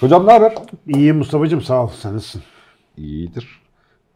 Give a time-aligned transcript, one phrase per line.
[0.00, 0.54] Hocam ne haber?
[0.88, 1.88] İyi Mustafa'cığım sağ ol.
[2.02, 2.42] Sen nasılsın?
[2.96, 3.62] İyidir.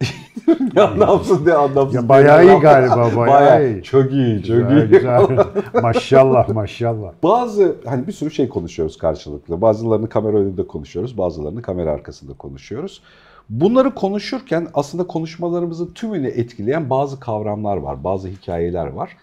[0.75, 1.95] ne anlamsız ne anlamsız.
[1.95, 3.83] Ya bayağı iyi galiba, bayağı iyi.
[3.83, 4.89] Çok iyi, çok Güzel, iyi.
[4.89, 5.27] güzel.
[5.83, 7.13] maşallah maşallah.
[7.23, 9.61] Bazı hani bir sürü şey konuşuyoruz karşılıklı.
[9.61, 13.03] Bazılarını kamera önünde konuşuyoruz, bazılarını kamera arkasında konuşuyoruz.
[13.49, 19.17] Bunları konuşurken aslında konuşmalarımızın tümünü etkileyen bazı kavramlar var, bazı hikayeler var.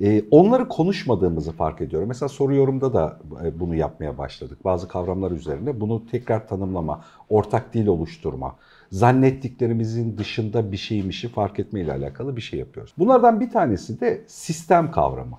[0.00, 2.08] Ee, onları konuşmadığımızı fark ediyorum.
[2.08, 4.64] Mesela soru yorumda da e, bunu yapmaya başladık.
[4.64, 8.56] Bazı kavramlar üzerine bunu tekrar tanımlama, ortak dil oluşturma,
[8.92, 12.94] zannettiklerimizin dışında bir şeymişi fark etme ile alakalı bir şey yapıyoruz.
[12.98, 15.36] Bunlardan bir tanesi de sistem kavramı.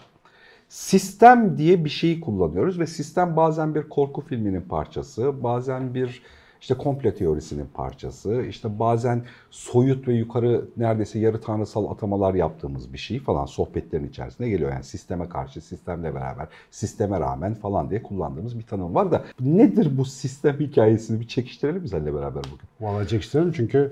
[0.69, 6.21] Sistem diye bir şeyi kullanıyoruz ve sistem bazen bir korku filminin parçası, bazen bir
[6.61, 12.97] işte komple teorisinin parçası, işte bazen soyut ve yukarı neredeyse yarı tanrısal atamalar yaptığımız bir
[12.97, 14.71] şey falan sohbetlerin içerisinde geliyor.
[14.71, 19.97] Yani sisteme karşı, sistemle beraber, sisteme rağmen falan diye kullandığımız bir tanım var da nedir
[19.97, 22.87] bu sistem hikayesini bir çekiştirelim seninle beraber bugün?
[22.87, 23.89] Valla isterim çünkü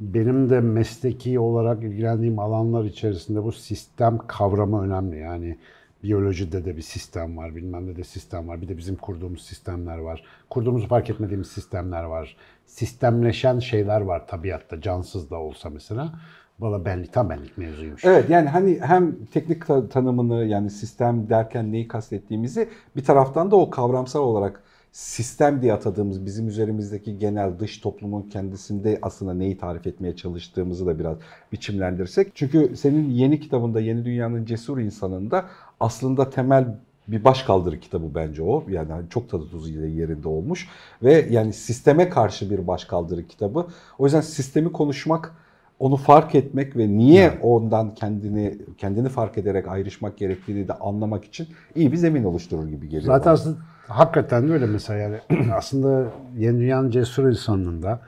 [0.00, 5.18] benim de mesleki olarak ilgilendiğim alanlar içerisinde bu sistem kavramı önemli.
[5.18, 5.58] Yani
[6.04, 8.62] biyolojide de bir sistem var, bilmem ne de sistem var.
[8.62, 10.24] Bir de bizim kurduğumuz sistemler var.
[10.50, 12.36] Kurduğumuzu fark etmediğimiz sistemler var.
[12.66, 16.12] Sistemleşen şeyler var tabiatta, cansız da olsa mesela.
[16.60, 18.04] Valla benlik, tam benlik mevzuymuş.
[18.04, 23.56] Evet yani hani hem teknik ta- tanımını yani sistem derken neyi kastettiğimizi bir taraftan da
[23.56, 24.62] o kavramsal olarak
[24.94, 30.98] sistem diye atadığımız bizim üzerimizdeki genel dış toplumun kendisinde aslında neyi tarif etmeye çalıştığımızı da
[30.98, 31.16] biraz
[31.52, 32.32] biçimlendirsek.
[32.34, 35.44] Çünkü senin yeni kitabında Yeni Dünyanın Cesur İnsanı'nda
[35.80, 36.66] aslında temel
[37.08, 38.64] bir başkaldırı kitabı bence o.
[38.68, 40.68] Yani çok tadı tuzu ile yerinde olmuş
[41.02, 43.66] ve yani sisteme karşı bir başkaldırı kitabı.
[43.98, 45.34] O yüzden sistemi konuşmak
[45.78, 51.48] onu fark etmek ve niye ondan kendini kendini fark ederek ayrışmak gerektiğini de anlamak için
[51.74, 53.18] iyi bir zemin oluşturur gibi geliyor.
[53.18, 53.73] Zaten bana.
[53.88, 55.18] Hakikaten de öyle mesela yani
[55.52, 58.00] aslında yeni dünyanın cesur insanlığında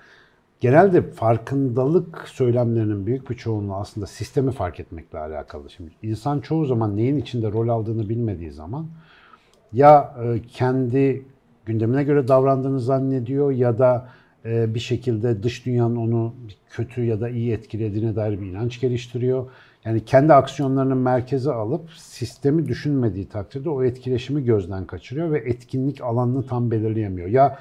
[0.61, 5.71] genelde farkındalık söylemlerinin büyük bir çoğunluğu aslında sistemi fark etmekle alakalı.
[5.71, 8.87] Şimdi insan çoğu zaman neyin içinde rol aldığını bilmediği zaman
[9.73, 11.25] ya e, kendi
[11.67, 14.09] gündemine göre davrandığını zannediyor ya da
[14.45, 16.35] e, bir şekilde dış dünyanın onu
[16.71, 19.47] kötü ya da iyi etkilediğine dair bir inanç geliştiriyor.
[19.87, 26.47] Yani kendi aksiyonlarının merkeze alıp sistemi düşünmediği takdirde o etkileşimi gözden kaçırıyor ve etkinlik alanını
[26.47, 27.29] tam belirleyemiyor.
[27.29, 27.59] Ya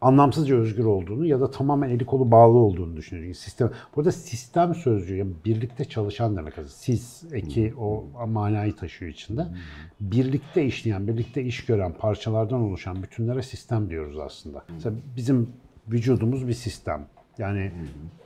[0.00, 3.24] anlamsızca özgür olduğunu ya da tamamen eli kolu bağlı olduğunu düşünüyor.
[3.24, 6.68] Yani sistem, burada sistem sözcüğü yani birlikte çalışan demek aslında.
[6.68, 9.46] Siz eki o manayı taşıyor içinde.
[10.00, 14.64] Birlikte işleyen, birlikte iş gören parçalardan oluşan bütünlere sistem diyoruz aslında.
[14.68, 15.48] Mesela bizim
[15.88, 17.06] vücudumuz bir sistem.
[17.38, 17.70] Yani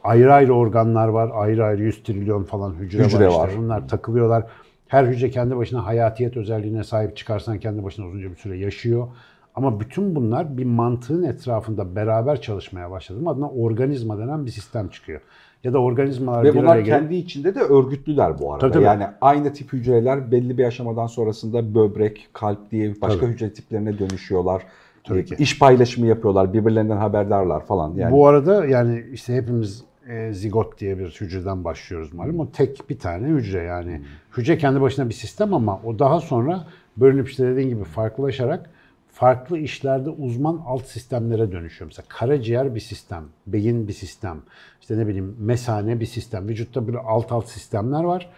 [0.05, 3.31] ayrı ayrı organlar var, ayrı ayrı 100 trilyon falan hücre, Hücre var.
[3.31, 3.39] işte.
[3.43, 3.51] var.
[3.59, 4.45] Bunlar takılıyorlar.
[4.89, 9.09] Her hücre kendi başına hayatiyet özelliğine sahip çıkarsan kendi başına uzunca bir süre yaşıyor.
[9.55, 15.21] Ama bütün bunlar bir mantığın etrafında beraber çalışmaya başladı adına organizma denen bir sistem çıkıyor.
[15.65, 18.61] Ya da organizmalar Ve bir bunlar araya gelip- kendi içinde de örgütlüler bu arada.
[18.61, 18.85] Tabii, tabii.
[18.85, 23.33] Yani aynı tip hücreler belli bir aşamadan sonrasında böbrek, kalp diye başka Tabii.
[23.33, 24.63] hücre tiplerine dönüşüyorlar.
[25.05, 25.37] Tabii ki.
[25.39, 27.95] İş paylaşımı yapıyorlar, birbirlerinden haberdarlar falan.
[27.95, 32.41] Yani Bu arada yani işte hepimiz e, zigot diye bir hücreden başlıyoruz malum.
[32.41, 34.03] O tek bir tane hücre yani.
[34.37, 36.65] Hücre kendi başına bir sistem ama o daha sonra
[36.97, 38.71] bölünüp işte dediğin gibi farklılaşarak
[39.13, 41.91] farklı işlerde uzman alt sistemlere dönüşüyor.
[41.91, 44.37] Mesela karaciğer bir sistem, beyin bir sistem,
[44.81, 46.49] işte ne bileyim mesane bir sistem.
[46.49, 48.31] Vücutta böyle alt alt sistemler var.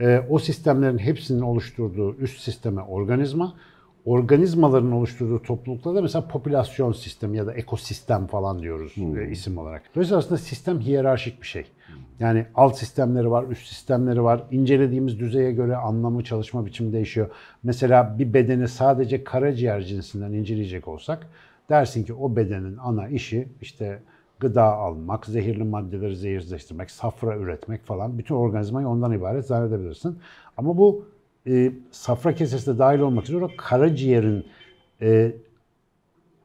[0.00, 3.54] E, o sistemlerin hepsinin oluşturduğu üst sisteme organizma,
[4.08, 9.82] organizmaların oluşturduğu topluluklarda mesela popülasyon sistemi ya da ekosistem falan diyoruz e, isim olarak.
[9.94, 11.64] Dolayısıyla aslında sistem hiyerarşik bir şey.
[12.20, 14.42] Yani alt sistemleri var, üst sistemleri var.
[14.50, 17.30] İncelediğimiz düzeye göre anlamı, çalışma biçimi değişiyor.
[17.62, 21.26] Mesela bir bedeni sadece karaciğer cinsinden inceleyecek olsak
[21.68, 24.02] dersin ki o bedenin ana işi işte
[24.40, 30.18] gıda almak, zehirli maddeleri zehirleştirmek, safra üretmek falan bütün organizmayı ondan ibaret zannedebilirsin.
[30.56, 31.04] Ama bu
[31.48, 34.46] e, safra kesesi de dahil olmak üzere o karaciğerin
[35.02, 35.32] e,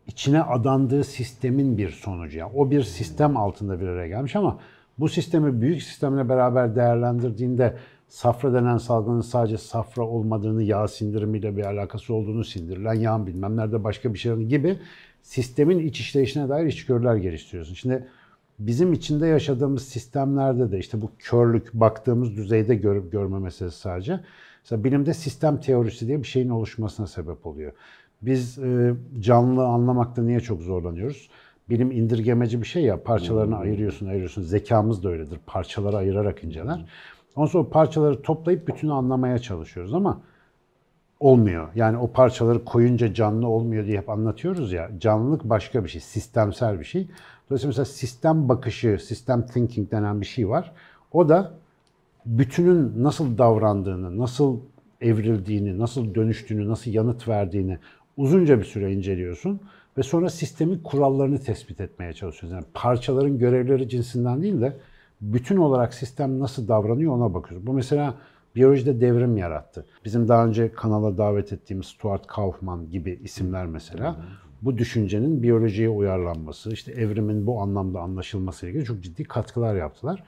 [0.08, 2.38] içine adandığı sistemin bir sonucu.
[2.38, 4.60] Yani o bir sistem altında bir araya gelmiş ama
[5.00, 7.78] bu sistemi büyük sistemle beraber değerlendirdiğinde
[8.08, 13.84] safra denen salgının sadece safra olmadığını, yağ sindirimiyle bir alakası olduğunu, sindirilen yağın bilmem nerede
[13.84, 14.80] başka bir şey gibi
[15.22, 17.74] sistemin iç işleyişine dair içgörüler geliştiriyorsun.
[17.74, 18.08] Şimdi
[18.60, 24.20] bizim içinde yaşadığımız sistemlerde de işte bu körlük baktığımız düzeyde görüp görme meselesi sadece.
[24.64, 27.72] Mesela bilimde sistem teorisi diye bir şeyin oluşmasına sebep oluyor.
[28.22, 31.30] Biz e, canlı anlamakta niye çok zorlanıyoruz?
[31.70, 34.42] Bilim indirgemeci bir şey ya, parçalarını ayırıyorsun, ayırıyorsun.
[34.42, 36.86] Zekamız da öyledir, parçaları ayırarak inceler.
[37.36, 40.22] Ondan sonra parçaları toplayıp bütünü anlamaya çalışıyoruz ama
[41.20, 41.68] olmuyor.
[41.76, 44.92] Yani o parçaları koyunca canlı olmuyor diye hep anlatıyoruz ya.
[45.00, 47.08] Canlılık başka bir şey, sistemsel bir şey.
[47.50, 50.72] Dolayısıyla mesela sistem bakışı, sistem thinking denen bir şey var.
[51.12, 51.54] O da
[52.26, 54.60] bütünün nasıl davrandığını, nasıl
[55.02, 57.78] evrildiğini, nasıl dönüştüğünü, nasıl yanıt verdiğini
[58.18, 59.62] uzunca bir süre inceliyorsun
[59.98, 62.58] ve sonra sistemin kurallarını tespit etmeye çalışıyorsun.
[62.58, 64.78] Yani parçaların görevleri cinsinden değil de
[65.22, 67.68] bütün olarak sistem nasıl davranıyor ona bakıyoruz.
[67.68, 68.14] Bu mesela
[68.56, 69.86] biyolojide devrim yarattı.
[70.06, 74.18] Bizim daha önce kanala davet ettiğimiz Stuart Kaufman gibi isimler mesela
[74.62, 80.24] bu düşüncenin biyolojiye uyarlanması, işte evrimin bu anlamda anlaşılması ile ilgili çok ciddi katkılar yaptılar.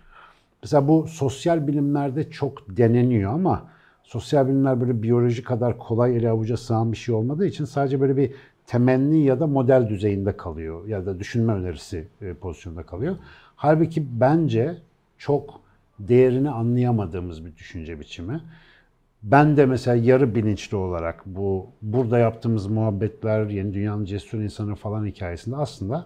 [0.66, 3.68] Mesela bu sosyal bilimlerde çok deneniyor ama
[4.04, 8.18] sosyal bilimler böyle biyoloji kadar kolay ele avuca sığan bir şey olmadığı için sadece böyle
[8.18, 8.32] bir
[8.68, 13.16] temenni ya da model düzeyinde kalıyor ya da düşünme önerisi e, pozisyonda kalıyor.
[13.56, 14.78] Halbuki bence
[15.18, 15.62] çok
[16.00, 18.42] değerini anlayamadığımız bir düşünce biçimi.
[19.24, 25.06] Ben de mesela yarı bilinçli olarak bu burada yaptığımız muhabbetler, yeni dünyanın cesur insanı falan
[25.06, 26.06] hikayesinde aslında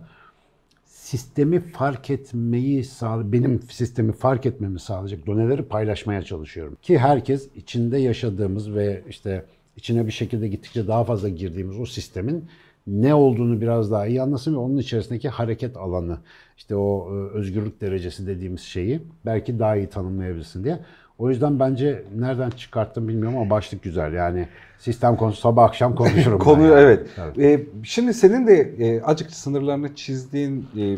[1.00, 6.78] sistemi fark etmeyi sağ benim sistemi fark etmemi sağlayacak doneleri paylaşmaya çalışıyorum.
[6.81, 12.46] Ki herkes içinde yaşadığımız ve işte içine bir şekilde gittikçe daha fazla girdiğimiz o sistemin
[12.88, 16.18] ne olduğunu biraz daha iyi anlasın ve onun içerisindeki hareket alanı,
[16.57, 20.80] işte o e, özgürlük derecesi dediğimiz şeyi belki daha iyi tanımlayabilsin diye.
[21.19, 24.13] O yüzden bence nereden çıkarttım bilmiyorum ama başlık güzel.
[24.13, 26.39] Yani sistem konusu sabah akşam konuşurum.
[26.50, 26.74] Konu yani.
[26.74, 27.07] evet.
[27.18, 27.39] evet.
[27.39, 30.98] Ee, şimdi senin de e, acık sınırlarını çizdiğin e,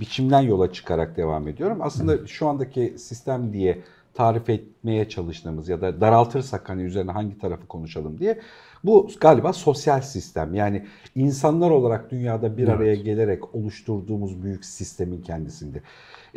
[0.00, 1.78] biçimden yola çıkarak devam ediyorum.
[1.80, 3.78] Aslında şu andaki sistem diye
[4.14, 8.40] tarif etmeye çalıştığımız ya da daraltırsak hani üzerine hangi tarafı konuşalım diye
[8.84, 10.54] bu galiba sosyal sistem.
[10.54, 10.82] Yani
[11.14, 12.74] insanlar olarak dünyada bir evet.
[12.74, 15.82] araya gelerek oluşturduğumuz büyük sistemin kendisinde.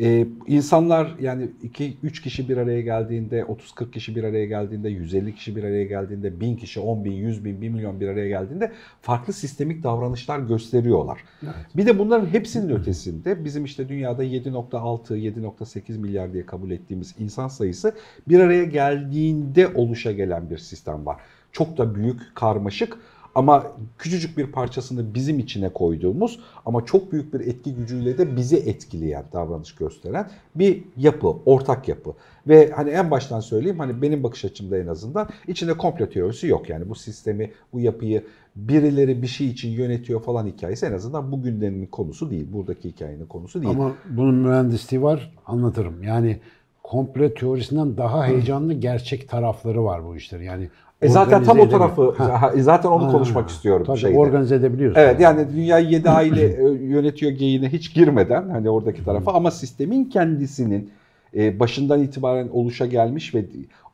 [0.01, 5.55] Ee, insanlar yani 2-3 kişi bir araya geldiğinde, 30-40 kişi bir araya geldiğinde, 150 kişi
[5.55, 8.71] bir araya geldiğinde, 1000 kişi, 10 bin, 100 bin, 1 milyon bir araya geldiğinde
[9.01, 11.19] farklı sistemik davranışlar gösteriyorlar.
[11.44, 11.53] Evet.
[11.75, 17.47] Bir de bunların hepsinin ötesinde bizim işte dünyada 7.6, 7.8 milyar diye kabul ettiğimiz insan
[17.47, 17.95] sayısı
[18.27, 21.17] bir araya geldiğinde oluşa gelen bir sistem var.
[21.51, 22.97] Çok da büyük, karmaşık
[23.38, 23.67] ama
[23.97, 29.23] küçücük bir parçasını bizim içine koyduğumuz ama çok büyük bir etki gücüyle de bizi etkileyen,
[29.33, 32.13] davranış gösteren bir yapı, ortak yapı.
[32.47, 36.69] Ve hani en baştan söyleyeyim hani benim bakış açımda en azından içinde komplo teorisi yok.
[36.69, 38.23] Yani bu sistemi, bu yapıyı
[38.55, 42.47] birileri bir şey için yönetiyor falan hikayesi en azından bugünlerin konusu değil.
[42.53, 43.73] Buradaki hikayenin konusu değil.
[43.73, 46.03] Ama bunun mühendisliği var anlatırım.
[46.03, 46.39] Yani
[46.83, 50.44] komplo teorisinden daha heyecanlı gerçek tarafları var bu işlerin.
[50.44, 50.69] Yani
[51.01, 52.51] e zaten tam o tarafı, ha.
[52.55, 53.85] zaten onu ha, konuşmak istiyorum.
[53.85, 54.17] Tabii şeyde.
[54.17, 55.01] organize edebiliyorsun.
[55.01, 60.05] Evet yani dünyayı yedi aile e, yönetiyor geyine hiç girmeden hani oradaki tarafa ama sistemin
[60.05, 60.91] kendisinin
[61.35, 63.45] e, başından itibaren oluşa gelmiş ve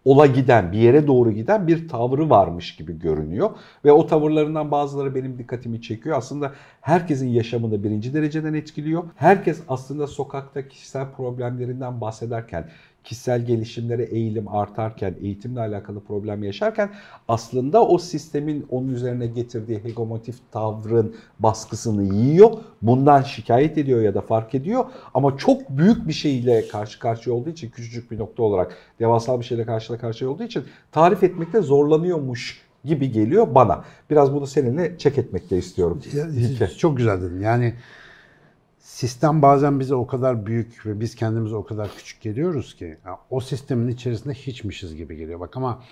[0.05, 3.49] ola giden, bir yere doğru giden bir tavrı varmış gibi görünüyor.
[3.85, 6.17] Ve o tavırlarından bazıları benim dikkatimi çekiyor.
[6.17, 6.51] Aslında
[6.81, 9.03] herkesin yaşamını birinci dereceden etkiliyor.
[9.15, 12.65] Herkes aslında sokakta kişisel problemlerinden bahsederken
[13.03, 16.89] kişisel gelişimlere eğilim artarken, eğitimle alakalı problem yaşarken
[17.27, 22.51] aslında o sistemin onun üzerine getirdiği hegemotif tavrın baskısını yiyor.
[22.81, 24.85] Bundan şikayet ediyor ya da fark ediyor.
[25.13, 29.45] Ama çok büyük bir şeyle karşı karşıya olduğu için küçücük bir nokta olarak devasal bir
[29.45, 33.83] şeyle karşı karşıya olduğu için tarif etmekte zorlanıyormuş gibi geliyor bana.
[34.09, 36.01] Biraz bunu seninle çek etmek istiyorum.
[36.59, 37.39] Ya, çok güzel dedin.
[37.39, 37.73] Yani
[38.83, 43.17] sistem bazen bize o kadar büyük ve biz kendimize o kadar küçük geliyoruz ki yani
[43.29, 45.39] o sistemin içerisinde hiçmişiz gibi geliyor.
[45.39, 45.83] Bak ama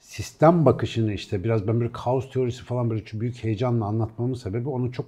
[0.00, 4.90] sistem bakışını işte biraz ben bir kaos teorisi falan böyle büyük heyecanla anlatmamın sebebi onun
[4.90, 5.06] çok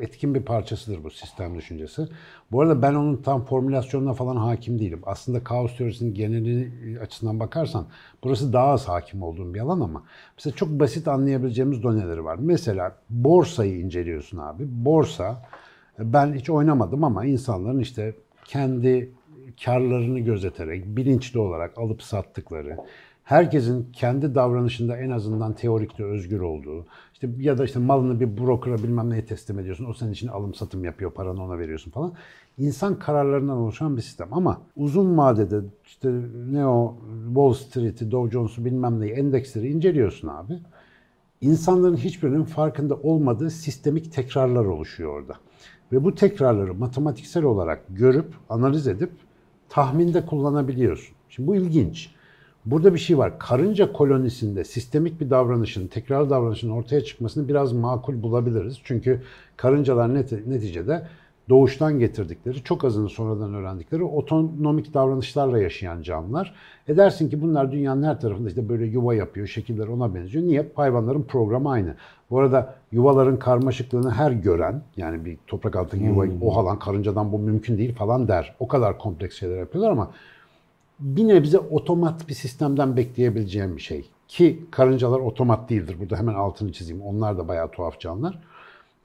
[0.00, 2.08] etkin bir parçasıdır bu sistem düşüncesi.
[2.52, 5.00] Bu arada ben onun tam formülasyonuna falan hakim değilim.
[5.06, 7.86] Aslında kaos teorisinin geneli açısından bakarsan
[8.24, 10.02] burası daha az hakim olduğum bir alan ama
[10.36, 12.36] mesela çok basit anlayabileceğimiz doneleri var.
[12.40, 14.64] Mesela borsayı inceliyorsun abi.
[14.68, 15.42] Borsa
[15.98, 18.14] ben hiç oynamadım ama insanların işte
[18.44, 19.12] kendi
[19.64, 22.76] karlarını gözeterek, bilinçli olarak alıp sattıkları,
[23.24, 28.78] herkesin kendi davranışında en azından teorikte özgür olduğu, işte ya da işte malını bir brokera
[28.78, 32.12] bilmem neye teslim ediyorsun, o senin için alım satım yapıyor, paranı ona veriyorsun falan.
[32.58, 36.10] İnsan kararlarından oluşan bir sistem ama uzun vadede işte
[36.50, 40.58] ne o Wall Street'i, Dow Jones'u bilmem neyi, endeksleri inceliyorsun abi.
[41.40, 45.34] İnsanların hiçbirinin farkında olmadığı sistemik tekrarlar oluşuyor orada.
[45.92, 49.10] Ve bu tekrarları matematiksel olarak görüp, analiz edip
[49.68, 51.14] tahminde kullanabiliyorsun.
[51.28, 52.10] Şimdi bu ilginç.
[52.66, 53.38] Burada bir şey var.
[53.38, 58.78] Karınca kolonisinde sistemik bir davranışın, tekrar davranışın ortaya çıkmasını biraz makul bulabiliriz.
[58.84, 59.22] Çünkü
[59.56, 61.06] karıncalar net, neticede
[61.48, 66.54] doğuştan getirdikleri, çok azını sonradan öğrendikleri otonomik davranışlarla yaşayan canlılar.
[66.88, 70.44] Edersin ki bunlar dünyanın her tarafında işte böyle yuva yapıyor, şekiller ona benziyor.
[70.44, 70.72] Niye?
[70.74, 71.94] Hayvanların programı aynı.
[72.30, 76.42] Bu arada yuvaların karmaşıklığını her gören, yani bir toprak altındaki yuvayı Hmm.
[76.42, 78.54] o halan karıncadan bu mümkün değil falan der.
[78.58, 80.10] O kadar kompleks şeyler yapıyorlar ama
[81.00, 84.04] bir nebze otomat bir sistemden bekleyebileceğim bir şey.
[84.28, 85.96] Ki karıncalar otomat değildir.
[86.00, 87.02] Burada hemen altını çizeyim.
[87.02, 88.38] Onlar da bayağı tuhaf canlılar.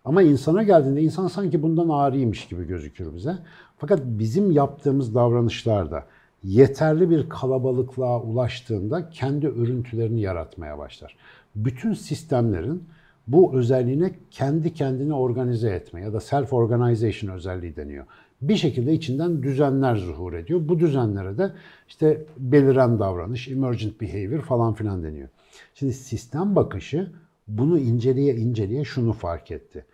[0.05, 3.37] Ama insana geldiğinde insan sanki bundan ağrıymış gibi gözükür bize.
[3.77, 6.05] Fakat bizim yaptığımız davranışlarda
[6.43, 11.15] yeterli bir kalabalıklığa ulaştığında kendi örüntülerini yaratmaya başlar.
[11.55, 12.83] Bütün sistemlerin
[13.27, 18.05] bu özelliğine kendi kendini organize etme ya da self organization özelliği deniyor.
[18.41, 20.67] Bir şekilde içinden düzenler zuhur ediyor.
[20.67, 21.51] Bu düzenlere de
[21.87, 25.29] işte beliren davranış, emergent behavior falan filan deniyor.
[25.75, 27.11] Şimdi sistem bakışı
[27.47, 29.85] bunu inceleye inceleye şunu fark etti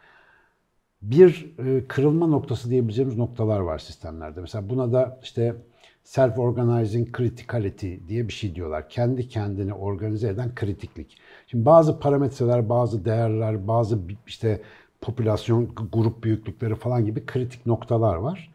[1.02, 4.42] bir e, kırılma noktası diyebileceğimiz noktalar var sistemlerde.
[4.42, 5.56] Mesela buna da işte
[6.04, 8.90] self-organizing criticality diye bir şey diyorlar.
[8.90, 11.18] Kendi kendini organize eden kritiklik.
[11.48, 14.62] Şimdi bazı parametreler, bazı değerler, bazı işte
[15.02, 18.52] popülasyon grup büyüklükleri falan gibi kritik noktalar var.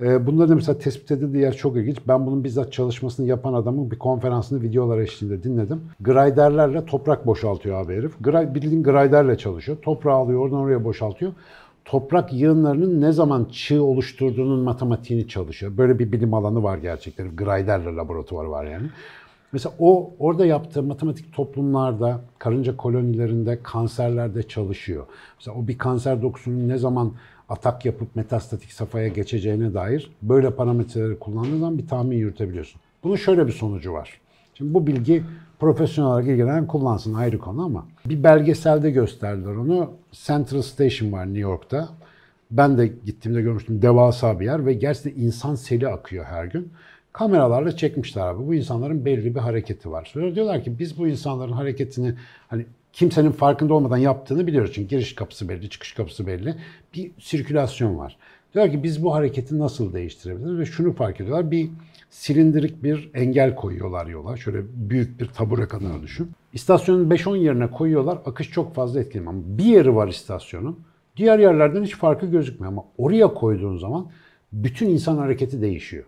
[0.00, 1.96] E, Bunların da mesela tespit edildiği yer çok ilginç.
[2.08, 5.80] Ben bunun bizzat çalışmasını yapan adamın bir konferansını videolar eşliğinde dinledim.
[6.00, 8.12] Griderlerle toprak boşaltıyor abi herif.
[8.54, 9.78] Bildiğin griderle çalışıyor.
[9.82, 11.32] Toprağı alıyor oradan oraya boşaltıyor.
[11.86, 15.76] Toprak yığınlarının ne zaman çığ oluşturduğunun matematiğini çalışıyor.
[15.76, 17.36] Böyle bir bilim alanı var gerçekten.
[17.36, 18.86] Griderle laboratuvarı var yani.
[19.52, 25.06] Mesela o orada yaptığı matematik toplumlarda, karınca kolonilerinde, kanserlerde çalışıyor.
[25.38, 27.12] Mesela o bir kanser dokusunun ne zaman
[27.48, 32.80] atak yapıp metastatik safhaya geçeceğine dair böyle parametreleri kullandığın zaman bir tahmin yürütebiliyorsun.
[33.04, 34.20] Bunun şöyle bir sonucu var.
[34.54, 35.22] Şimdi bu bilgi
[35.58, 39.90] profesyonel olarak ilgilenen kullansın ayrı konu ama bir belgeselde gösterdiler onu.
[40.12, 41.88] Central Station var New York'ta.
[42.50, 46.72] Ben de gittiğimde görmüştüm devasa bir yer ve gerçekten insan seli akıyor her gün.
[47.12, 48.46] Kameralarla çekmişler abi.
[48.46, 50.10] Bu insanların belli bir hareketi var.
[50.12, 52.14] Sonra diyorlar ki biz bu insanların hareketini
[52.48, 54.70] hani kimsenin farkında olmadan yaptığını biliyoruz.
[54.74, 56.54] Çünkü giriş kapısı belli, çıkış kapısı belli.
[56.94, 58.16] Bir sirkülasyon var.
[58.54, 60.58] Diyorlar ki biz bu hareketi nasıl değiştirebiliriz?
[60.58, 61.50] Ve şunu fark ediyorlar.
[61.50, 61.70] Bir
[62.10, 64.36] silindirik bir engel koyuyorlar yola.
[64.36, 66.30] Şöyle büyük bir tabure kadar düşün.
[66.52, 68.18] İstasyonun 5-10 yerine koyuyorlar.
[68.24, 69.32] Akış çok fazla etkilemiyor.
[69.32, 70.80] Ama bir yeri var istasyonun.
[71.16, 72.72] Diğer yerlerden hiç farkı gözükmüyor.
[72.72, 74.10] Ama oraya koyduğun zaman
[74.52, 76.04] bütün insan hareketi değişiyor.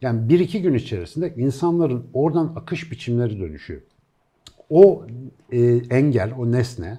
[0.00, 3.80] Yani bir iki gün içerisinde insanların oradan akış biçimleri dönüşüyor.
[4.70, 5.06] O
[5.52, 6.98] e, engel, o nesne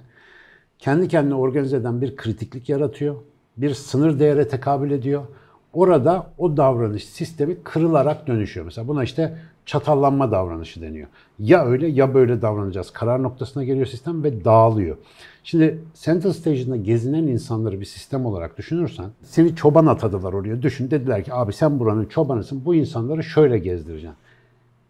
[0.78, 3.16] kendi kendine organize eden bir kritiklik yaratıyor.
[3.56, 5.24] Bir sınır değere tekabül ediyor.
[5.72, 8.66] Orada o davranış sistemi kırılarak dönüşüyor.
[8.66, 9.36] Mesela buna işte
[9.66, 11.08] çatallanma davranışı deniyor.
[11.38, 12.90] Ya öyle ya böyle davranacağız.
[12.90, 14.96] Karar noktasına geliyor sistem ve dağılıyor.
[15.44, 20.62] Şimdi Central Station'da gezinen insanları bir sistem olarak düşünürsen seni çoban atadılar oraya.
[20.62, 24.16] Düşün dediler ki abi sen buranın çobanısın bu insanları şöyle gezdireceksin.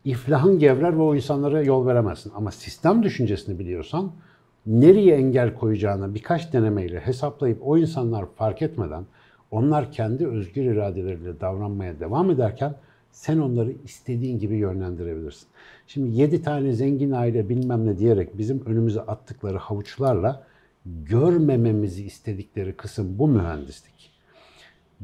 [0.04, 2.32] İflahın gevrer ve o insanlara yol veremezsin.
[2.37, 4.12] Ama sistem düşüncesini biliyorsan
[4.66, 9.04] nereye engel koyacağını birkaç denemeyle hesaplayıp o insanlar fark etmeden
[9.50, 12.75] onlar kendi özgür iradeleriyle davranmaya devam ederken
[13.12, 15.49] sen onları istediğin gibi yönlendirebilirsin.
[15.87, 20.47] Şimdi 7 tane zengin aile bilmem ne diyerek bizim önümüze attıkları havuçlarla
[20.87, 24.11] görmememizi istedikleri kısım bu mühendislik.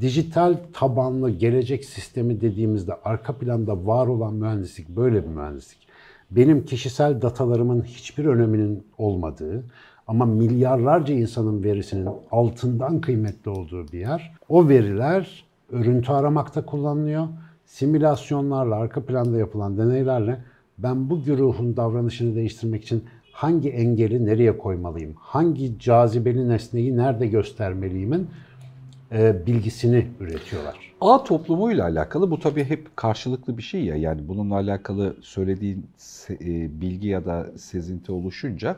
[0.00, 5.88] Dijital tabanlı gelecek sistemi dediğimizde arka planda var olan mühendislik böyle bir mühendislik.
[6.30, 9.64] Benim kişisel datalarımın hiçbir öneminin olmadığı
[10.06, 14.32] ama milyarlarca insanın verisinin altından kıymetli olduğu bir yer.
[14.48, 17.28] O veriler örüntü aramakta kullanılıyor.
[17.64, 20.38] Simülasyonlarla, arka planda yapılan deneylerle
[20.78, 28.28] ben bu güruhun davranışını değiştirmek için hangi engeli nereye koymalıyım, hangi cazibeli nesneyi nerede göstermeliyimin
[29.12, 30.94] e, bilgisini üretiyorlar.
[31.00, 33.96] Ağ toplumuyla alakalı bu tabii hep karşılıklı bir şey ya.
[33.96, 35.86] Yani bununla alakalı söylediğin
[36.30, 38.76] e, bilgi ya da sezinti oluşunca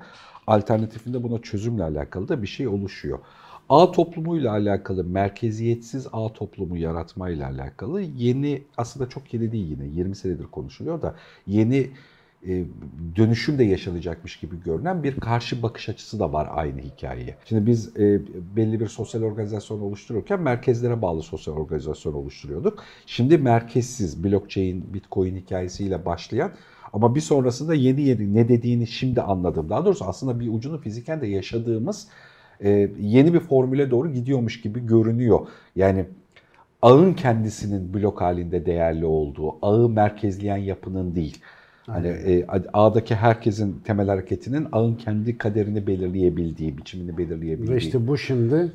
[0.49, 3.19] alternatifinde buna çözümle alakalı da bir şey oluşuyor.
[3.69, 10.17] Ağ toplumuyla alakalı merkeziyetsiz ağ toplumu yaratmayla alakalı yeni aslında çok yeni değil yine 20
[10.17, 11.15] senedir konuşuluyor da
[11.47, 11.91] yeni
[12.47, 12.65] e,
[13.17, 17.37] dönüşüm de yaşanacakmış gibi görünen bir karşı bakış açısı da var aynı hikayeye.
[17.45, 18.21] Şimdi biz e,
[18.57, 22.85] belli bir sosyal organizasyon oluştururken merkezlere bağlı sosyal organizasyon oluşturuyorduk.
[23.07, 26.53] Şimdi merkezsiz blockchain, bitcoin hikayesiyle başlayan
[26.93, 29.69] ama bir sonrasında yeni yeni ne dediğini şimdi anladım.
[29.69, 32.09] Daha doğrusu aslında bir ucunu fiziken de yaşadığımız
[32.65, 35.47] e, yeni bir formüle doğru gidiyormuş gibi görünüyor.
[35.77, 36.05] Yani
[36.83, 41.39] ağın kendisinin blok halinde değerli olduğu, ağı merkezleyen yapının değil.
[41.87, 47.75] Hani e, ağdaki herkesin temel hareketinin ağın kendi kaderini belirleyebildiği, biçimini belirleyebildiği.
[47.75, 48.73] Ve işte bu şimdi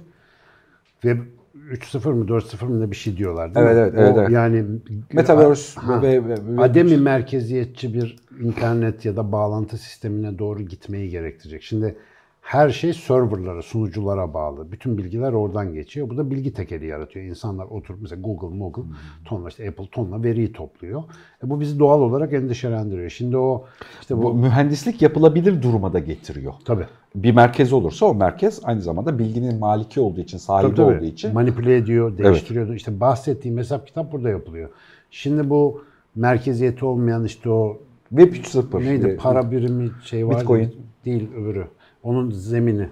[1.06, 1.18] ve
[1.56, 3.80] 3.0 mı 4.0 mı ne bir şey diyorlar değil Evet, mi?
[3.80, 4.32] evet, evet, O evet.
[4.32, 4.66] Yani
[5.14, 6.02] Metaverse Ha.
[6.02, 11.64] ve, ve, ve- ademi merkeziyetçi bir internet ya da bağlantı sistemine doğru gitmeyi gerektirecek.
[11.64, 11.96] Şimdi
[12.44, 14.72] her şey serverlara, sunuculara bağlı.
[14.72, 16.10] Bütün bilgiler oradan geçiyor.
[16.10, 17.26] Bu da bilgi tekeli yaratıyor.
[17.26, 18.82] İnsanlar oturup mesela Google, Google,
[19.26, 21.04] tonla işte Apple tonla veriyi topluyor.
[21.44, 23.10] E bu bizi doğal olarak endişelendiriyor.
[23.10, 23.66] Şimdi o
[24.02, 26.54] işte bu, bu mühendislik yapılabilir duruma da getiriyor.
[26.66, 26.86] tabii.
[27.16, 30.96] Bir merkez olursa o merkez aynı zamanda bilginin maliki olduğu için, sahibi Tabii, tabii.
[30.96, 32.74] olduğu için Manipüle ediyor, değiştiriyor.
[32.74, 34.70] İşte bahsettiğim hesap kitap burada yapılıyor.
[35.12, 35.84] Şimdi bu
[36.16, 40.40] merkeziyeti olmayan işte o Web 3.0 neydi para birimi şey var.
[40.40, 40.76] Bitcoin.
[41.06, 41.68] Değil öbürü.
[42.04, 42.90] Onun zemini.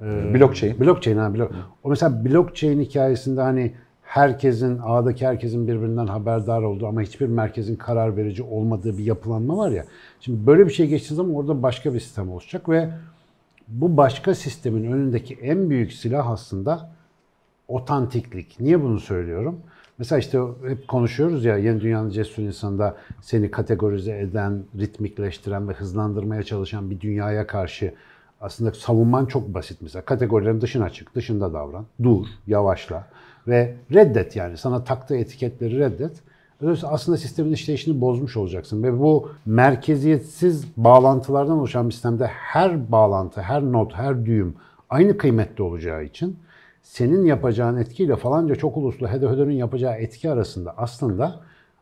[0.00, 0.80] Ee, Blockchain.
[0.80, 1.34] Blockchain ha.
[1.34, 1.52] Block.
[1.84, 8.16] O mesela blockchain hikayesinde hani herkesin, ağdaki herkesin birbirinden haberdar olduğu ama hiçbir merkezin karar
[8.16, 9.84] verici olmadığı bir yapılanma var ya.
[10.20, 12.90] Şimdi böyle bir şey geçtiği zaman orada başka bir sistem olacak ve
[13.68, 16.90] bu başka sistemin önündeki en büyük silah aslında
[17.68, 18.60] otantiklik.
[18.60, 19.60] Niye bunu söylüyorum?
[19.98, 26.42] Mesela işte hep konuşuyoruz ya yeni dünyanın cesur insanında seni kategorize eden, ritmikleştiren ve hızlandırmaya
[26.42, 27.94] çalışan bir dünyaya karşı
[28.40, 30.04] aslında savunman çok basit mesela.
[30.04, 33.06] Kategorilerin dışına çık, dışında davran, dur, yavaşla
[33.48, 34.56] ve reddet yani.
[34.56, 36.12] Sana taktığı etiketleri reddet.
[36.60, 38.82] Öyleyse aslında sistemin işleyişini bozmuş olacaksın.
[38.82, 44.54] Ve bu merkeziyetsiz bağlantılardan oluşan bir sistemde her bağlantı, her not, her düğüm
[44.90, 46.38] aynı kıymetli olacağı için
[46.82, 51.40] senin yapacağın etkiyle falanca çok uluslu hedeflerin yapacağı etki arasında aslında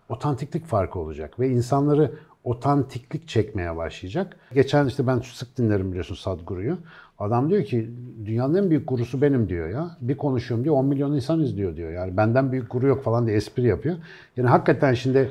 [0.09, 2.13] otantiklik farkı olacak ve insanları
[2.45, 4.37] otantiklik çekmeye başlayacak.
[4.55, 6.79] Geçen işte ben sık dinlerim biliyorsun Sadhguru'yu.
[7.19, 7.91] Adam diyor ki
[8.25, 9.97] dünyanın en büyük gurusu benim diyor ya.
[10.01, 11.91] Bir konuşuyorum diyor 10 milyon insan izliyor diyor.
[11.91, 13.97] Yani benden büyük guru yok falan diye espri yapıyor.
[14.37, 15.31] Yani hakikaten şimdi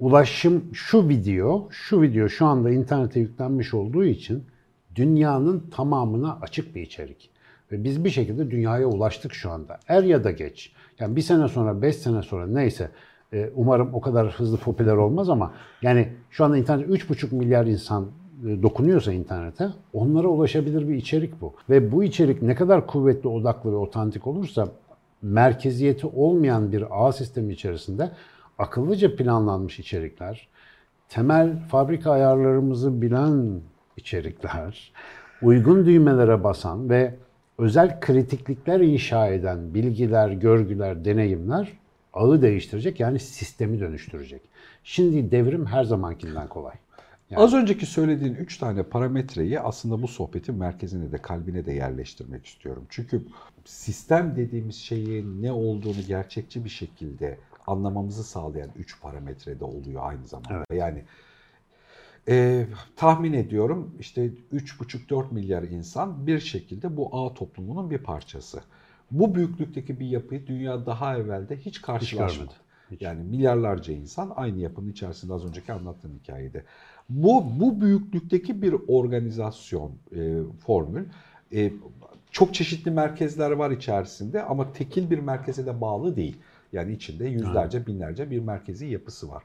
[0.00, 4.44] ulaşım şu video, şu video şu anda internete yüklenmiş olduğu için
[4.94, 7.30] dünyanın tamamına açık bir içerik.
[7.72, 9.80] Ve biz bir şekilde dünyaya ulaştık şu anda.
[9.88, 10.72] Er ya da geç.
[11.00, 12.90] Yani bir sene sonra, beş sene sonra neyse
[13.32, 18.06] e, umarım o kadar hızlı popüler olmaz ama yani şu anda internet 3,5 milyar insan
[18.46, 21.54] e, dokunuyorsa internete onlara ulaşabilir bir içerik bu.
[21.70, 24.68] Ve bu içerik ne kadar kuvvetli, odaklı ve otantik olursa
[25.22, 28.10] merkeziyeti olmayan bir ağ sistemi içerisinde
[28.58, 30.48] akıllıca planlanmış içerikler,
[31.08, 33.60] temel fabrika ayarlarımızı bilen
[33.96, 34.92] içerikler,
[35.42, 37.14] uygun düğmelere basan ve
[37.58, 41.81] özel kritiklikler inşa eden bilgiler, görgüler, deneyimler
[42.12, 44.42] ağı değiştirecek yani sistemi dönüştürecek.
[44.84, 46.74] Şimdi devrim her zamankinden kolay.
[47.30, 52.46] Yani- Az önceki söylediğin 3 tane parametreyi aslında bu sohbetin merkezine de kalbine de yerleştirmek
[52.46, 52.86] istiyorum.
[52.88, 53.22] Çünkü
[53.64, 60.64] sistem dediğimiz şeyin ne olduğunu gerçekçi bir şekilde anlamamızı sağlayan 3 parametrede oluyor aynı zamanda.
[60.74, 61.04] Yani
[62.28, 68.60] e, tahmin ediyorum işte 3,5-4 milyar insan bir şekilde bu ağ toplumunun bir parçası.
[69.12, 72.32] Bu büyüklükteki bir yapıyı dünya daha evvelde hiç karşılaşmadı.
[72.32, 72.54] görmedi.
[72.90, 73.02] Hiç.
[73.02, 76.64] Yani milyarlarca insan aynı yapının içerisinde az önceki anlattığım hikayede.
[77.08, 81.04] Bu bu büyüklükteki bir organizasyon e, formül.
[81.52, 81.72] E,
[82.30, 86.36] çok çeşitli merkezler var içerisinde ama tekil bir merkeze de bağlı değil.
[86.72, 89.42] Yani içinde yüzlerce, binlerce bir merkezi yapısı var.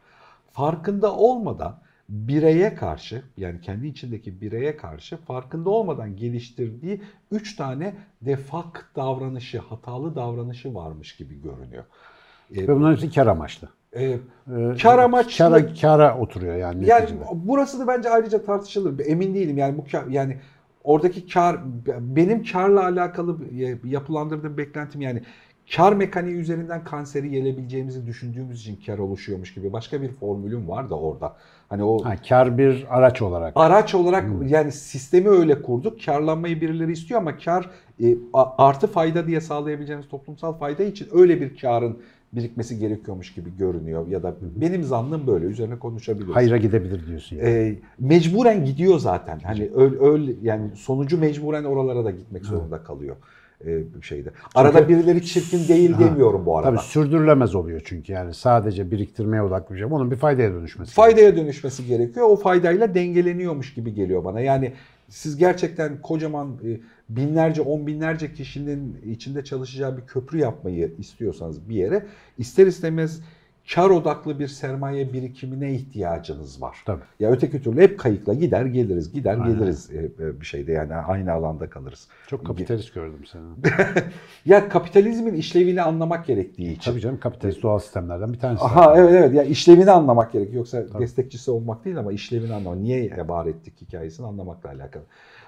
[0.51, 8.91] Farkında olmadan bireye karşı yani kendi içindeki bireye karşı farkında olmadan geliştirdiği üç tane defak
[8.95, 11.83] davranışı, hatalı davranışı varmış gibi görünüyor.
[12.51, 13.69] Ve bunların hepsi kar amaçlı.
[13.93, 14.19] Ee, Ee,
[14.81, 16.85] Kar amaçlı- Kara, kara oturuyor yani.
[16.85, 17.23] yani neticede.
[17.33, 19.05] burası da bence ayrıca tartışılır.
[19.05, 20.37] Emin değilim yani bu kar, yani
[20.83, 21.57] oradaki kar
[21.99, 23.37] benim karla alakalı
[23.83, 25.21] yapılandırdığım beklentim yani
[25.75, 30.99] kar mekaniği üzerinden kanseri yelebileceğimizi düşündüğümüz için kar oluşuyormuş gibi başka bir formülüm var da
[30.99, 31.35] orada.
[31.69, 33.53] Hani o Ha, kar bir araç olarak.
[33.55, 36.05] araç olarak yani sistemi öyle kurduk.
[36.05, 37.69] Karlanmayı birileri istiyor ama kar
[38.03, 38.15] e,
[38.57, 41.97] artı fayda diye sağlayabileceğimiz toplumsal fayda için öyle bir karın
[42.33, 46.35] birikmesi gerekiyormuş gibi görünüyor ya da benim zannım böyle üzerine konuşabiliriz.
[46.35, 47.35] Hayra gidebilir diyorsun.
[47.35, 47.49] Yani.
[47.49, 49.39] E, mecburen gidiyor zaten.
[49.39, 53.15] Hani öyle öyle yani sonucu mecburen oralara da gitmek zorunda kalıyor
[54.01, 54.29] şeyde.
[54.55, 55.99] Arada birileri çirkin değil Ha.
[55.99, 56.69] demiyorum bu arada.
[56.69, 59.87] Tabii sürdürülemez oluyor çünkü yani sadece biriktirmeye odaklı bir şey.
[59.91, 60.93] Onun bir faydaya dönüşmesi.
[60.93, 62.25] faydaya dönüşmesi gerekiyor.
[62.29, 64.39] O faydayla dengeleniyormuş gibi geliyor bana.
[64.39, 64.73] Yani
[65.09, 71.75] siz gerçekten kocaman e, binlerce, on binlerce kişinin içinde çalışacağı bir köprü yapmayı istiyorsanız bir
[71.75, 72.05] yere
[72.37, 73.21] ister istemez
[73.75, 76.77] kar odaklı bir sermaye birikimine ihtiyacınız var.
[76.85, 77.03] Tabii.
[77.19, 79.47] Ya öteki türlü hep kayıkla gider geliriz, gider Aynen.
[79.47, 82.07] geliriz e, e, bir şeyde yani aynı alanda kalırız.
[82.27, 83.43] Çok kapitalist gördüm seni.
[84.45, 86.91] Ya kapitalizmin işlevini anlamak gerektiği için.
[86.91, 88.63] Tabii canım kapitalist doğal sistemlerden bir tanesi.
[88.63, 90.53] Aha evet evet ya işlevini anlamak gerek.
[90.53, 92.79] Yoksa destekçisi olmak değil ama işlevini anlamak.
[92.79, 95.03] Niye var ettik hikayesini anlamakla alakalı.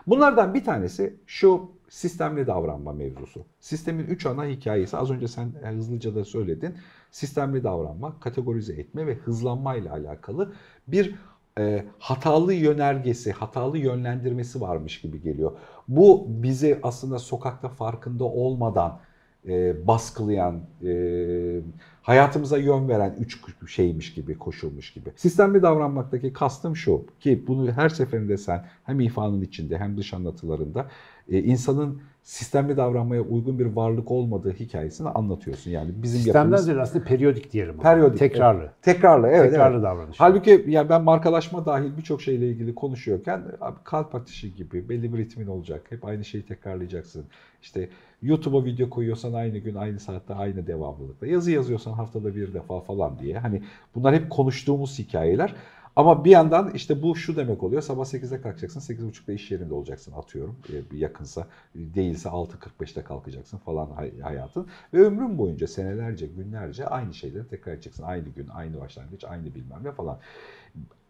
[0.07, 3.45] Bunlardan bir tanesi şu sistemli davranma mevzusu.
[3.59, 6.75] Sistemin üç ana hikayesi az önce sen e, hızlıca da söyledin.
[7.11, 10.53] Sistemli davranma, kategorize etme ve hızlanma ile alakalı
[10.87, 11.15] bir
[11.57, 15.51] e, hatalı yönergesi, hatalı yönlendirmesi varmış gibi geliyor.
[15.87, 18.99] Bu bizi aslında sokakta farkında olmadan
[19.47, 21.61] e, baskılayan, e,
[22.01, 25.09] hayatımıza yön veren üç şeymiş gibi, koşulmuş gibi.
[25.15, 30.87] Sistemli davranmaktaki kastım şu ki bunu her seferinde sen hem ifanın içinde hem dış anlatılarında
[31.29, 35.71] e, insanın sistemli davranmaya uygun bir varlık olmadığı hikayesini anlatıyorsun.
[35.71, 37.77] Yani bizim Sistemden yapımız aslında periyodik diyelim.
[37.77, 38.71] Periyodik, Tekrarlı.
[38.81, 39.27] tekrarlı.
[39.27, 39.83] Evet, Tekrarlı evet.
[39.83, 40.19] davranış.
[40.19, 45.17] Halbuki yani ben markalaşma dahil birçok şeyle ilgili konuşuyorken abi kalp atışı gibi belli bir
[45.17, 45.81] ritmin olacak.
[45.89, 47.25] Hep aynı şeyi tekrarlayacaksın.
[47.61, 47.89] İşte
[48.21, 51.27] YouTube'a video koyuyorsan aynı gün, aynı saatte, aynı devamlılıkta.
[51.27, 53.39] Yazı yazıyorsan haftada bir defa falan diye.
[53.39, 53.61] Hani
[53.95, 55.55] bunlar hep konuştuğumuz hikayeler.
[55.99, 57.81] Ama bir yandan işte bu şu demek oluyor.
[57.81, 60.59] Sabah 8'de kalkacaksın, 8.30'da iş yerinde olacaksın atıyorum.
[60.93, 64.67] E, yakınsa değilse 6.45'te kalkacaksın falan hay- hayatın.
[64.93, 68.03] Ve ömrün boyunca senelerce, günlerce aynı şeyleri tekrar edeceksin.
[68.03, 70.19] Aynı gün, aynı başlangıç, aynı bilmem ne falan.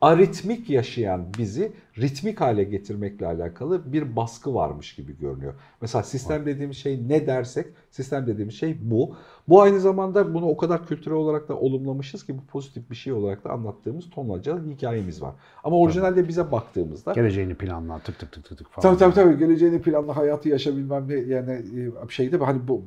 [0.01, 5.53] Aritmik yaşayan bizi ritmik hale getirmekle alakalı bir baskı varmış gibi görünüyor.
[5.81, 9.15] Mesela sistem dediğimiz şey ne dersek, sistem dediğimiz şey bu.
[9.49, 13.13] Bu aynı zamanda bunu o kadar kültürel olarak da olumlamışız ki bu pozitif bir şey
[13.13, 15.33] olarak da anlattığımız tonlarca hikayemiz var.
[15.63, 18.97] Ama orijinalde bize baktığımızda Geleceğini planla tık tık tık tık tık falan.
[18.97, 22.83] Tabii tabii tabii geleceğini planlı hayatı yaşa bilmem ne yani e, şeyde hani bu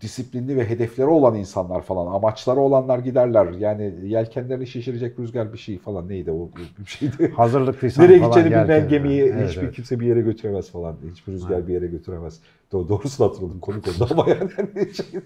[0.00, 5.78] disiplinli ve hedefleri olan insanlar falan amaçları olanlar giderler yani yelkenlerini şişirecek rüzgar bir şey
[5.78, 7.32] falan neydi o bir şeydi.
[7.36, 9.74] Hazırlıklıysan Nereye gideceğini bilmeyen gemiyi Evet, hiçbir evet.
[9.74, 10.96] kimse bir yere götüremez falan.
[11.12, 12.40] Hiçbir rüzgar bir yere götüremez.
[12.72, 14.50] Do- doğrusunu hatırladım konu konuda ama yani.
[14.94, 15.20] şey-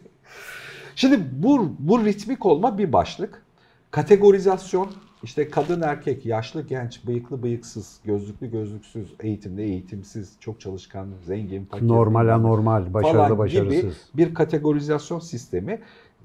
[0.94, 3.42] Şimdi bu, bu ritmik olma bir başlık.
[3.90, 4.90] Kategorizasyon
[5.22, 11.88] işte kadın erkek, yaşlı genç, bıyıklı bıyıksız, gözlüklü gözlüksüz, eğitimli eğitimsiz, çok çalışkan, zengin, fakir.
[11.88, 13.82] Normal anormal, başarılı başarısız.
[13.82, 15.78] gibi bir kategorizasyon sistemi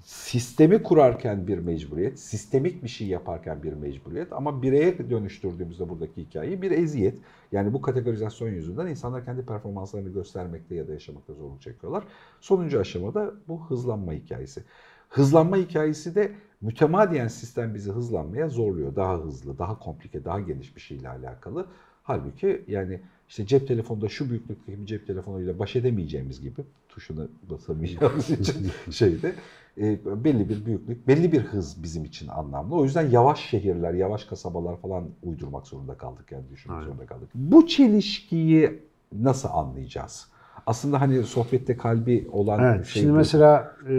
[0.05, 6.61] sistemi kurarken bir mecburiyet, sistemik bir şey yaparken bir mecburiyet ama bireye dönüştürdüğümüzde buradaki hikayeyi
[6.61, 7.19] bir eziyet.
[7.51, 12.03] Yani bu kategorizasyon yüzünden insanlar kendi performanslarını göstermekte ya da yaşamakta zorluk çekiyorlar.
[12.41, 14.63] Sonuncu aşamada bu hızlanma hikayesi.
[15.09, 18.95] Hızlanma hikayesi de mütemadiyen sistem bizi hızlanmaya zorluyor.
[18.95, 21.67] Daha hızlı, daha komplike, daha geniş bir şeyle alakalı.
[22.05, 28.29] Halbuki yani işte cep telefonda şu büyüklükteki bir cep telefonuyla baş edemeyeceğimiz gibi tuşuna basamayacağımız
[28.39, 29.33] için şeyde
[29.77, 32.75] e, belli bir büyüklük, belli bir hız bizim için anlamlı.
[32.75, 36.87] O yüzden yavaş şehirler, yavaş kasabalar falan uydurmak zorunda kaldık yani düşünmek Aynen.
[36.87, 37.29] zorunda kaldık.
[37.35, 38.79] Bu çelişkiyi
[39.21, 40.27] nasıl anlayacağız?
[40.65, 43.17] Aslında hani sohbette kalbi olan Evet, şey şimdi bu.
[43.17, 43.93] mesela e,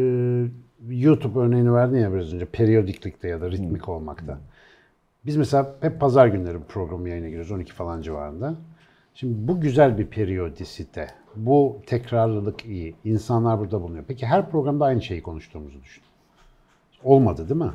[0.88, 4.38] YouTube örneğini verdin ya biraz önce periyodiklikte ya da ritmik olmakta.
[5.26, 8.54] Biz mesela hep pazar günleri bu programı yayına giriyoruz 12 falan civarında.
[9.14, 11.06] Şimdi bu güzel bir periyodisite.
[11.36, 12.94] Bu tekrarlılık iyi.
[13.04, 14.04] İnsanlar burada bulunuyor.
[14.08, 16.02] Peki her programda aynı şeyi konuştuğumuzu düşün.
[17.04, 17.72] Olmadı değil mi?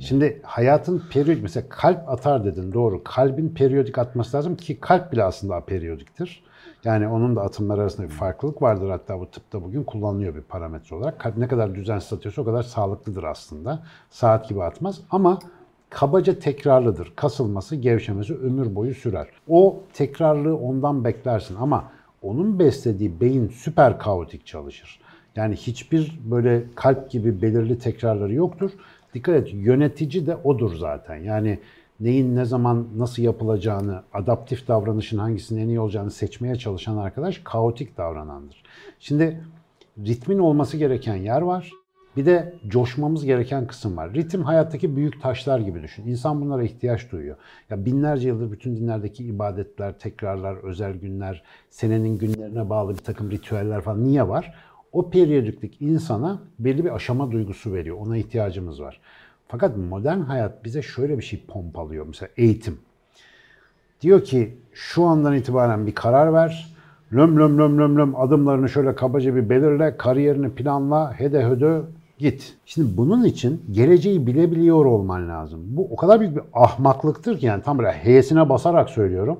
[0.00, 3.04] Şimdi hayatın periyodik mesela kalp atar dedin doğru.
[3.04, 6.44] Kalbin periyodik atması lazım ki kalp bile aslında periyodiktir.
[6.84, 8.90] Yani onun da atımlar arasında bir farklılık vardır.
[8.90, 11.20] Hatta bu tıpta bugün kullanılıyor bir parametre olarak.
[11.20, 13.82] Kalp ne kadar düzensiz atıyorsa o kadar sağlıklıdır aslında.
[14.10, 15.38] Saat gibi atmaz ama
[15.94, 17.12] kabaca tekrarlıdır.
[17.16, 19.26] Kasılması, gevşemesi ömür boyu sürer.
[19.48, 25.00] O tekrarlığı ondan beklersin ama onun beslediği beyin süper kaotik çalışır.
[25.36, 28.70] Yani hiçbir böyle kalp gibi belirli tekrarları yoktur.
[29.14, 31.16] Dikkat et yönetici de odur zaten.
[31.16, 31.58] Yani
[32.00, 37.96] neyin ne zaman nasıl yapılacağını, adaptif davranışın hangisinin en iyi olacağını seçmeye çalışan arkadaş kaotik
[37.96, 38.62] davranandır.
[39.00, 39.40] Şimdi
[39.98, 41.70] ritmin olması gereken yer var.
[42.16, 44.14] Bir de coşmamız gereken kısım var.
[44.14, 46.06] Ritim hayattaki büyük taşlar gibi düşün.
[46.06, 47.36] İnsan bunlara ihtiyaç duyuyor.
[47.70, 53.80] Ya binlerce yıldır bütün dinlerdeki ibadetler, tekrarlar, özel günler, senenin günlerine bağlı bir takım ritüeller
[53.80, 54.54] falan niye var?
[54.92, 57.96] O periyodiklik insana belli bir aşama duygusu veriyor.
[58.00, 59.00] Ona ihtiyacımız var.
[59.48, 62.06] Fakat modern hayat bize şöyle bir şey pompalıyor.
[62.06, 62.78] Mesela eğitim.
[64.00, 66.74] Diyor ki şu andan itibaren bir karar ver.
[67.12, 71.82] Löm löm löm löm löm adımlarını şöyle kabaca bir belirle, kariyerini planla, hede hödö
[72.18, 72.56] git.
[72.66, 75.60] Şimdi bunun için geleceği bilebiliyor olman lazım.
[75.66, 79.38] Bu o kadar büyük bir ahmaklıktır ki yani tam böyle H'sine basarak söylüyorum.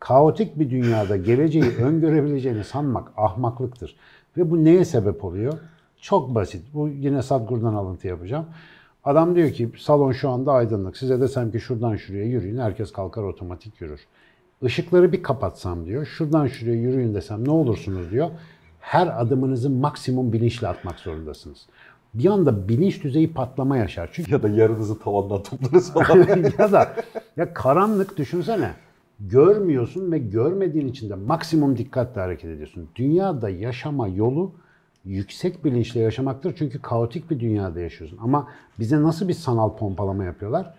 [0.00, 3.96] Kaotik bir dünyada geleceği öngörebileceğini sanmak ahmaklıktır.
[4.36, 5.52] Ve bu neye sebep oluyor?
[6.00, 6.74] Çok basit.
[6.74, 8.46] Bu yine Sadhguru'dan alıntı yapacağım.
[9.04, 10.96] Adam diyor ki salon şu anda aydınlık.
[10.96, 12.58] Size desem ki şuradan şuraya yürüyün.
[12.58, 14.00] Herkes kalkar otomatik yürür.
[14.62, 16.06] Işıkları bir kapatsam diyor.
[16.06, 18.30] Şuradan şuraya yürüyün desem ne olursunuz diyor.
[18.80, 21.66] Her adımınızı maksimum bilinçle atmak zorundasınız.
[22.14, 24.10] Bir anda bilinç düzeyi patlama yaşar.
[24.12, 26.18] Çünkü Ya da yarınızı tavandan toplarız falan.
[26.58, 26.94] ya da
[27.36, 28.70] ya karanlık düşünsene.
[29.20, 32.88] Görmüyorsun ve görmediğin için de maksimum dikkatle hareket ediyorsun.
[32.96, 34.52] Dünyada yaşama yolu
[35.04, 36.54] yüksek bilinçle yaşamaktır.
[36.58, 38.18] Çünkü kaotik bir dünyada yaşıyorsun.
[38.22, 38.48] Ama
[38.78, 40.74] bize nasıl bir sanal pompalama yapıyorlar?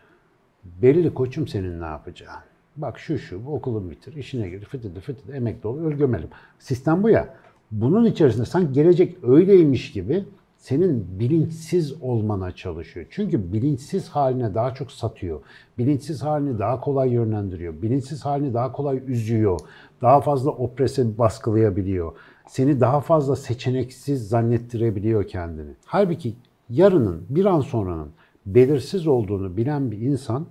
[0.81, 2.39] Belli koçum senin ne yapacağın.
[2.77, 6.29] Bak şu şu, bu okulun bitir, işine gir, fıtıdı fıtıdı, emekli ol, öl gömelim.
[6.59, 7.35] Sistem bu ya.
[7.71, 10.25] Bunun içerisinde sanki gelecek öyleymiş gibi
[10.65, 13.05] senin bilinçsiz olmana çalışıyor.
[13.09, 15.39] Çünkü bilinçsiz haline daha çok satıyor.
[15.77, 17.81] Bilinçsiz halini daha kolay yönlendiriyor.
[17.81, 19.59] Bilinçsiz halini daha kolay üzüyor.
[20.01, 22.11] Daha fazla oprese baskılayabiliyor.
[22.47, 25.71] Seni daha fazla seçeneksiz zannettirebiliyor kendini.
[25.85, 26.35] Halbuki
[26.69, 28.09] yarının, bir an sonranın
[28.45, 30.45] belirsiz olduğunu bilen bir insan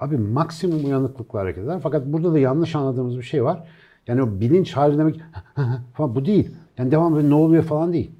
[0.00, 1.80] abi maksimum uyanıklıkla hareket eder.
[1.82, 3.68] Fakat burada da yanlış anladığımız bir şey var.
[4.06, 5.20] Yani o bilinç hali demek
[5.94, 6.50] falan bu değil.
[6.78, 8.10] Yani devamlı ne oluyor falan değil.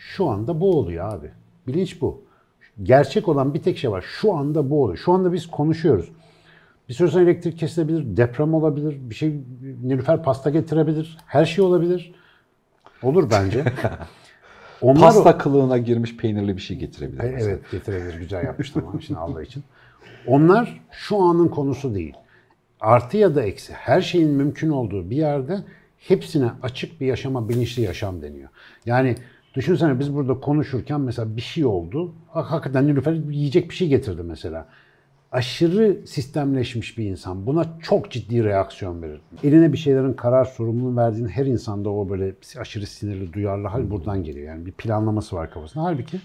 [0.00, 1.30] Şu anda bu oluyor abi.
[1.66, 2.22] Bilinç bu.
[2.82, 4.04] Gerçek olan bir tek şey var.
[4.20, 4.98] Şu anda bu oluyor.
[4.98, 6.08] Şu anda biz konuşuyoruz.
[6.88, 9.40] Bir süre sonra elektrik kesilebilir, deprem olabilir, bir şey
[9.82, 12.14] Nilüfer pasta getirebilir, her şey olabilir.
[13.02, 13.64] Olur bence.
[14.80, 17.24] Onlar Pasta kılığına girmiş peynirli bir şey getirebilir.
[17.24, 17.50] E, mesela.
[17.50, 18.14] Evet getirebilir.
[18.14, 19.64] Güzel yapmıştım ama şimdi Allah için.
[20.26, 22.14] Onlar şu anın konusu değil.
[22.80, 25.64] Artı ya da eksi her şeyin mümkün olduğu bir yerde
[25.98, 28.48] hepsine açık bir yaşama bilinçli yaşam deniyor.
[28.86, 29.16] Yani
[29.54, 32.12] düşünsene biz burada konuşurken mesela bir şey oldu.
[32.28, 34.66] Hak- Hakikaten Nilüfer yiyecek bir şey getirdi mesela.
[35.32, 39.20] Aşırı sistemleşmiş bir insan buna çok ciddi reaksiyon verir.
[39.44, 44.24] Eline bir şeylerin karar sorumluluğunu verdiğin her insanda o böyle aşırı sinirli, duyarlı hal buradan
[44.24, 44.46] geliyor.
[44.48, 45.84] Yani bir planlaması var kafasında.
[45.84, 46.20] Halbuki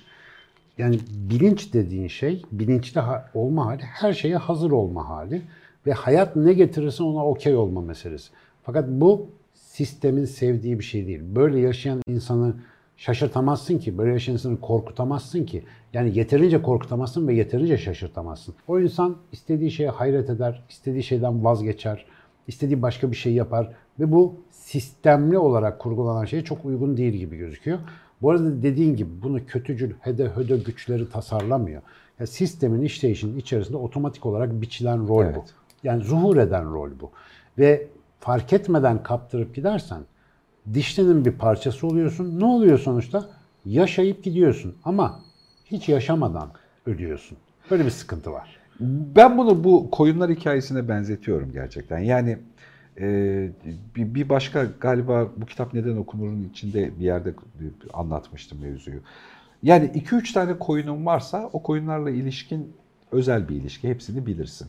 [0.78, 3.02] yani bilinç dediğin şey, bilinçli
[3.34, 5.42] olma hali, her şeye hazır olma hali
[5.88, 8.30] ve hayat ne getirirse ona okey olma meselesi.
[8.64, 11.22] Fakat bu sistemin sevdiği bir şey değil.
[11.36, 12.54] Böyle yaşayan insanı
[12.98, 15.64] şaşırtamazsın ki, böyle yaşayan insanı korkutamazsın ki.
[15.94, 18.56] Yani yeterince korkutamazsın ve yeterince şaşırtamazsın.
[18.68, 22.06] O insan istediği şeye hayret eder, istediği şeyden vazgeçer,
[22.48, 27.38] istediği başka bir şey yapar ve bu sistemli olarak kurgulanan şeye çok uygun değil gibi
[27.38, 27.80] gözüküyor.
[28.22, 31.82] Bu arada dediğin gibi bunu kötücül, hede höde güçleri tasarlamıyor.
[32.20, 35.24] Ya sistemin işleyişinin içerisinde otomatik olarak biçilen rol bu.
[35.24, 35.54] Evet.
[35.84, 37.12] Yani zuhur eden rol bu.
[37.58, 37.88] Ve
[38.20, 40.02] fark etmeden kaptırıp gidersen
[40.74, 42.40] dişlinin bir parçası oluyorsun.
[42.40, 43.30] Ne oluyor sonuçta?
[43.66, 45.20] Yaşayıp gidiyorsun ama
[45.66, 46.52] hiç yaşamadan
[46.86, 47.38] ölüyorsun.
[47.72, 48.58] Böyle bir sıkıntı var.
[49.16, 52.00] Ben bunu bu koyunlar hikayesine benzetiyorum gerçekten.
[52.00, 52.38] Yani
[53.00, 53.50] e,
[53.96, 57.34] bir, başka galiba bu kitap neden okunurun içinde bir yerde
[57.94, 59.00] anlatmıştım mevzuyu.
[59.64, 62.74] Yani 2-3 tane koyunun varsa o koyunlarla ilişkin
[63.12, 63.90] özel bir ilişki.
[63.90, 64.68] Hepsini bilirsin.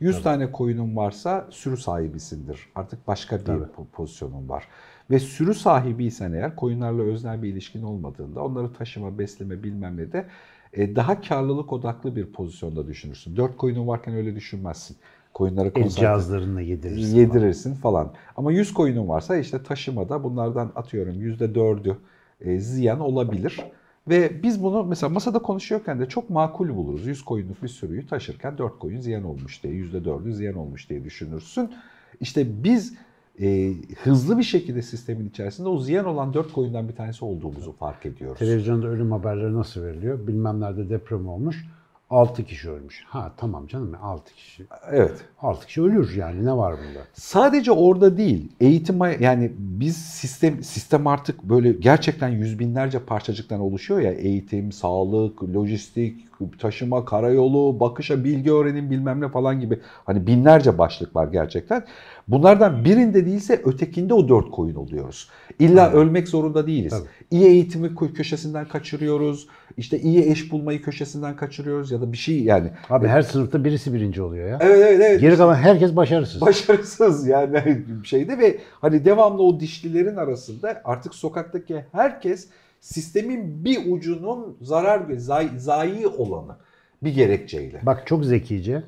[0.00, 2.68] 100 tane koyunun varsa sürü sahibisindir.
[2.74, 3.62] Artık başka bir Tabii.
[3.62, 4.68] po- pozisyonun var.
[5.10, 10.26] Ve sürü sahibiysen eğer koyunlarla öznel bir ilişkin olmadığında onları taşıma, besleme bilmem ne de
[10.72, 13.36] e, daha karlılık odaklı bir pozisyonda düşünürsün.
[13.36, 14.96] Dört koyunun varken öyle düşünmezsin.
[15.34, 17.16] Koyunlara El cihazlarını yedirirsin.
[17.16, 18.12] yedirirsin falan.
[18.36, 21.96] Ama 100 koyunun varsa işte taşımada bunlardan atıyorum %4'ü
[22.40, 23.60] e, ziyan olabilir.
[24.08, 27.06] Ve biz bunu mesela masada konuşuyorken de çok makul buluruz.
[27.06, 31.72] 100 koyunluk bir sürüyü taşırken 4 koyun ziyan olmuş diye, %4'ü ziyan olmuş diye düşünürsün.
[32.20, 32.94] İşte biz
[33.40, 38.06] e, hızlı bir şekilde sistemin içerisinde o ziyan olan 4 koyundan bir tanesi olduğumuzu fark
[38.06, 38.38] ediyoruz.
[38.38, 40.26] Televizyonda ölüm haberleri nasıl veriliyor?
[40.26, 41.64] Bilmem nerede deprem olmuş.
[42.10, 43.04] 6 kişi ölmüş.
[43.06, 44.66] Ha tamam canım 6 kişi.
[44.90, 45.24] Evet.
[45.42, 47.00] 6 kişi ölür yani ne var bunda?
[47.12, 54.00] Sadece orada değil, eğitim yani biz sistem sistem artık böyle gerçekten yüz binlerce parçacıktan oluşuyor
[54.00, 56.24] ya eğitim, sağlık, lojistik,
[56.58, 61.84] taşıma, karayolu, bakışa, bilgi öğrenim bilmem ne falan gibi hani binlerce başlık var gerçekten.
[62.28, 65.28] Bunlardan birinde değilse ötekinde o dört koyun oluyoruz.
[65.58, 65.96] İlla Tabii.
[65.96, 66.92] ölmek zorunda değiliz.
[66.92, 67.08] Tabii.
[67.30, 69.48] İyi eğitimi kö- köşesinden kaçırıyoruz.
[69.76, 72.70] İşte iyi eş bulmayı köşesinden kaçırıyoruz ya da bir şey yani.
[72.90, 74.58] Abi her sınıfta birisi birinci oluyor ya.
[74.60, 75.20] Evet evet evet.
[75.20, 76.40] Geri kalan herkes başarısız.
[76.40, 77.54] başarısız yani
[78.02, 82.48] bir şeydi ve hani devamlı o dişlilerin arasında artık sokaktaki herkes
[82.80, 86.56] sistemin bir ucunun zarar ve zay, zayi olanı
[87.02, 87.80] bir gerekçeyle.
[87.82, 88.82] Bak çok zekice.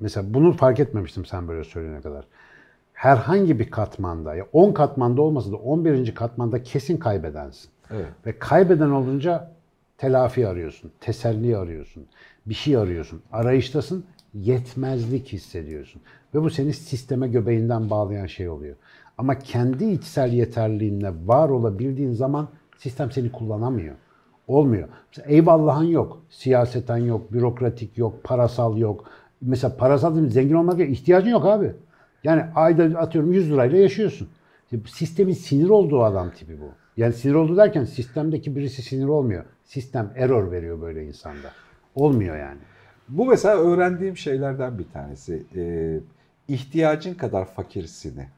[0.00, 2.24] Mesela bunu fark etmemiştim sen böyle söyleyene kadar.
[2.98, 6.14] Herhangi bir katmanda ya 10 katmanda olmasa da 11.
[6.14, 7.70] katmanda kesin kaybedensin.
[7.90, 8.06] Evet.
[8.26, 9.50] Ve kaybeden olunca
[9.98, 12.06] telafi arıyorsun, teselli arıyorsun,
[12.46, 13.22] bir şey arıyorsun.
[13.32, 16.02] Arayıştasın, yetmezlik hissediyorsun.
[16.34, 18.76] Ve bu seni sisteme göbeğinden bağlayan şey oluyor.
[19.18, 23.94] Ama kendi içsel yeterliliğinle var olabildiğin zaman sistem seni kullanamıyor.
[24.48, 24.88] Olmuyor.
[25.10, 26.22] Mesela eyvallahın yok.
[26.30, 29.04] Siyaseten yok, bürokratik yok, parasal yok.
[29.40, 30.90] Mesela parasal değil zengin olmak yok.
[30.90, 31.72] ihtiyacın yok abi.
[32.24, 34.28] Yani ayda atıyorum 100 lirayla yaşıyorsun.
[34.86, 36.70] Sistemin sinir olduğu adam tipi bu.
[36.96, 39.44] Yani sinir oldu derken sistemdeki birisi sinir olmuyor.
[39.64, 41.52] Sistem error veriyor böyle insanda.
[41.94, 42.58] Olmuyor yani.
[43.08, 45.42] Bu mesela öğrendiğim şeylerden bir tanesi.
[45.56, 46.00] Ee,
[46.48, 48.28] ihtiyacın kadar fakirsini.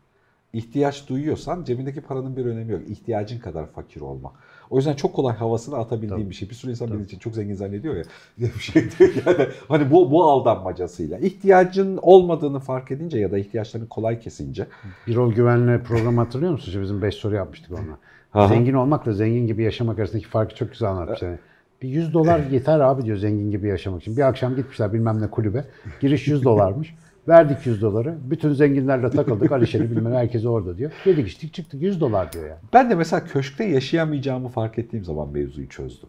[0.53, 2.83] İhtiyaç duyuyorsan cebindeki paranın bir önemi yok.
[2.89, 4.33] İhtiyacın kadar fakir olma.
[4.71, 6.31] O yüzden çok kolay havasını atabildiğim Tabii.
[6.31, 6.51] bir şey.
[6.51, 6.97] Bir sürü insan Tabii.
[6.97, 8.03] benim için çok zengin zannediyor ya.
[8.39, 11.19] Bir şey diyor yani hani bu bu aldanmacasıyla.
[11.19, 14.67] İhtiyacın olmadığını fark edince ya da ihtiyaçlarını kolay kesince.
[15.07, 16.67] Birol Güven'le program hatırlıyor musun?
[16.67, 17.99] İşte bizim 5 soru yapmıştık onunla.
[18.35, 18.49] Aha.
[18.49, 21.23] Zengin olmakla zengin gibi yaşamak arasındaki farkı çok güzel anlatmış.
[21.23, 21.39] Yani
[21.83, 24.17] bir 100 dolar yeter abi diyor zengin gibi yaşamak için.
[24.17, 25.65] Bir akşam gitmişler bilmem ne kulübe.
[26.01, 26.95] Giriş 100 dolarmış.
[27.29, 28.15] Verdik 100 doları.
[28.31, 29.53] Bütün zenginlerle takıldık.
[29.53, 30.91] Alişer'i bilmem herkes orada diyor.
[31.05, 32.59] Yedik içtik çıktık 100 dolar diyor yani.
[32.73, 36.09] Ben de mesela köşkte yaşayamayacağımı fark ettiğim zaman mevzuyu çözdüm.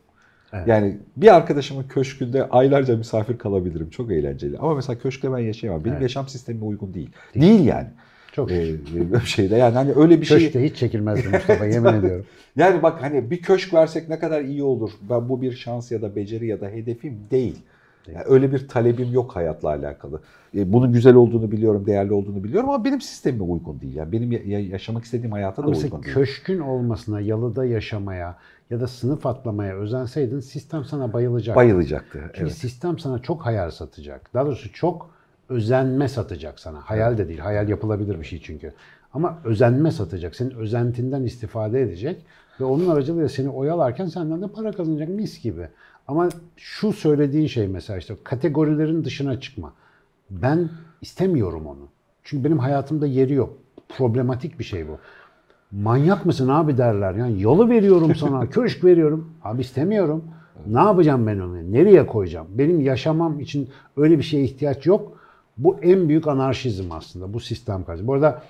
[0.53, 0.67] Evet.
[0.67, 3.89] Yani bir arkadaşımın köşkünde aylarca misafir kalabilirim.
[3.89, 4.57] Çok eğlenceli.
[4.57, 5.83] Ama mesela köşkte ben yaşayamam.
[5.83, 6.01] Benim Evet.
[6.01, 7.09] yaşam sistemime uygun değil.
[7.35, 7.87] Değil, yani.
[8.31, 8.75] Çok Ee,
[9.25, 10.37] şeyde yani hani öyle bir şey.
[10.37, 12.25] Köşkte hiç çekilmezdi Mustafa yemin ediyorum.
[12.55, 14.91] Yani bak hani bir köşk versek ne kadar iyi olur.
[15.09, 17.57] Ben bu bir şans ya da beceri ya da hedefim değil.
[18.07, 20.21] Yani öyle bir talebim yok hayatla alakalı.
[20.55, 23.95] E, bunun güzel olduğunu biliyorum, değerli olduğunu biliyorum ama benim sistemime uygun değil.
[23.95, 26.13] Yani benim ya- ya- yaşamak istediğim hayata da Ama uygun değil.
[26.13, 28.35] köşkün olmasına, yalıda yaşamaya
[28.69, 31.55] ya da sınıf atlamaya özenseydin sistem sana bayılacak.
[31.55, 32.19] Bayılacaktı.
[32.33, 32.53] Çünkü Evet.
[32.53, 34.33] sistem sana çok hayal satacak.
[34.33, 35.09] Daha doğrusu çok
[35.49, 36.79] özenme satacak sana.
[36.79, 37.39] Hayal de değil.
[37.39, 38.73] Hayal yapılabilir bir şey çünkü.
[39.13, 40.35] Ama özenme satacak.
[40.35, 42.25] Senin özentinden istifade edecek
[42.59, 45.67] ve onun aracılığıyla seni oyalarken senden de para kazanacak mis gibi.
[46.07, 49.73] Ama şu söylediğin şey mesela işte kategorilerin dışına çıkma.
[50.29, 50.69] Ben
[51.01, 51.87] istemiyorum onu.
[52.23, 53.57] Çünkü benim hayatımda yeri yok.
[53.97, 54.97] Problematik bir şey bu.
[55.71, 57.13] Manyak mısın abi derler.
[57.13, 59.33] Yani yolu veriyorum sana, köşk veriyorum.
[59.43, 60.23] Abi istemiyorum.
[60.67, 61.71] Ne yapacağım ben onu?
[61.71, 62.47] Nereye koyacağım?
[62.49, 65.17] Benim yaşamam için öyle bir şeye ihtiyaç yok.
[65.57, 68.07] Bu en büyük anarşizm aslında bu sistem karşı.
[68.07, 68.41] Bu arada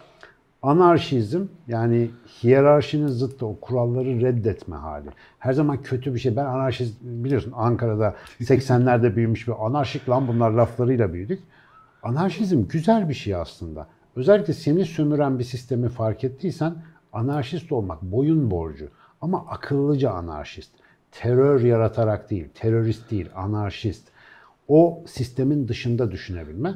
[0.61, 2.11] anarşizm yani
[2.43, 5.09] hiyerarşinin zıttı o kuralları reddetme hali.
[5.39, 6.35] Her zaman kötü bir şey.
[6.35, 11.43] Ben anarşist biliyorsun Ankara'da 80'lerde büyümüş bir anarşik lan bunlar laflarıyla büyüdük.
[12.03, 13.87] Anarşizm güzel bir şey aslında.
[14.15, 16.75] Özellikle seni sömüren bir sistemi fark ettiysen
[17.13, 18.89] anarşist olmak boyun borcu.
[19.21, 20.71] Ama akıllıca anarşist.
[21.11, 24.07] Terör yaratarak değil, terörist değil, anarşist.
[24.67, 26.73] O sistemin dışında düşünebilme.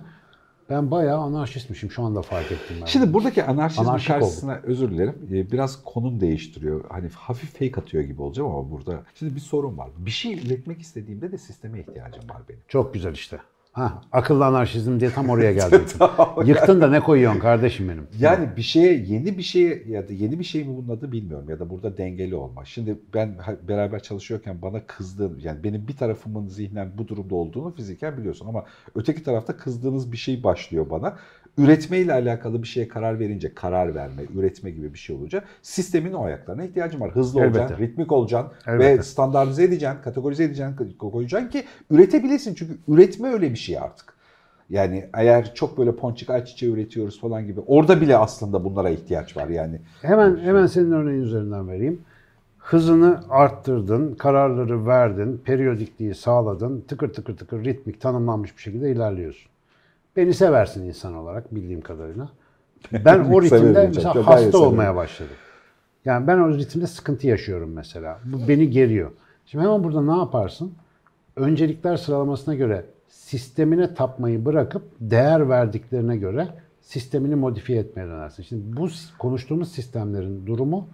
[0.70, 2.86] Ben bayağı anarşistmişim şu anda fark ettim ben.
[2.86, 5.16] Şimdi buradaki anarşizmin Anarşik karşısına özür dilerim.
[5.34, 6.84] e, Biraz konum değiştiriyor.
[6.90, 9.90] Hani hafif fake atıyor gibi olacağım ama burada şimdi bir sorun var.
[9.98, 12.60] Bir şey üretmek istediğimde de sisteme ihtiyacım var benim.
[12.68, 13.40] Çok güzel işte.
[13.76, 15.82] Ha, akıllı anarşizm diye tam oraya geldim.
[16.46, 18.08] Yıktın da ne koyuyorsun kardeşim benim?
[18.20, 21.50] Yani bir şeye yeni bir şeye ya da yeni bir şey mi bunun adı bilmiyorum
[21.50, 22.68] ya da burada dengeli olmak.
[22.68, 23.36] Şimdi ben
[23.68, 28.66] beraber çalışıyorken bana kızdığın yani benim bir tarafımın zihnen bu durumda olduğunu fiziken biliyorsun ama
[28.96, 31.18] öteki tarafta kızdığınız bir şey başlıyor bana.
[31.58, 36.24] Üretmeyle alakalı bir şeye karar verince karar verme, üretme gibi bir şey olunca sistemin o
[36.24, 37.12] ayaklarına ihtiyacım var.
[37.12, 37.60] Hızlı Elbette.
[37.60, 38.98] olacaksın, ritmik olacaksın Elbette.
[39.00, 42.56] ve standartize edeceksin, kategorize edeceksin, koyacaksın ki üretebilesin.
[42.56, 44.16] Çünkü üretme öyle bir şey artık.
[44.70, 49.48] Yani eğer çok böyle ponçik ayçiçeği üretiyoruz falan gibi orada bile aslında bunlara ihtiyaç var
[49.48, 49.82] yani.
[50.02, 52.02] Hemen hemen senin örneğin üzerinden vereyim.
[52.58, 59.52] Hızını arttırdın, kararları verdin, periyodikliği sağladın, tıkır tıkır tıkır ritmik tanımlanmış bir şekilde ilerliyorsun.
[60.16, 62.30] Beni seversin insan olarak bildiğim kadarıyla.
[63.06, 64.60] Ben o ritimde mesela hasta severim.
[64.60, 65.36] olmaya başladım.
[66.06, 68.20] Yani ben o ritimde sıkıntı yaşıyorum mesela.
[68.26, 69.12] Bu beni geriyor.
[69.46, 70.74] Şimdi hemen burada ne yaparsın?
[71.36, 76.48] Öncelikler sıralamasına göre sistemine tapmayı bırakıp değer verdiklerine göre
[76.82, 78.44] sistemini modifiye etmeye dönersin.
[78.44, 78.88] Şimdi bu
[79.20, 80.88] konuştuğumuz sistemlerin durumu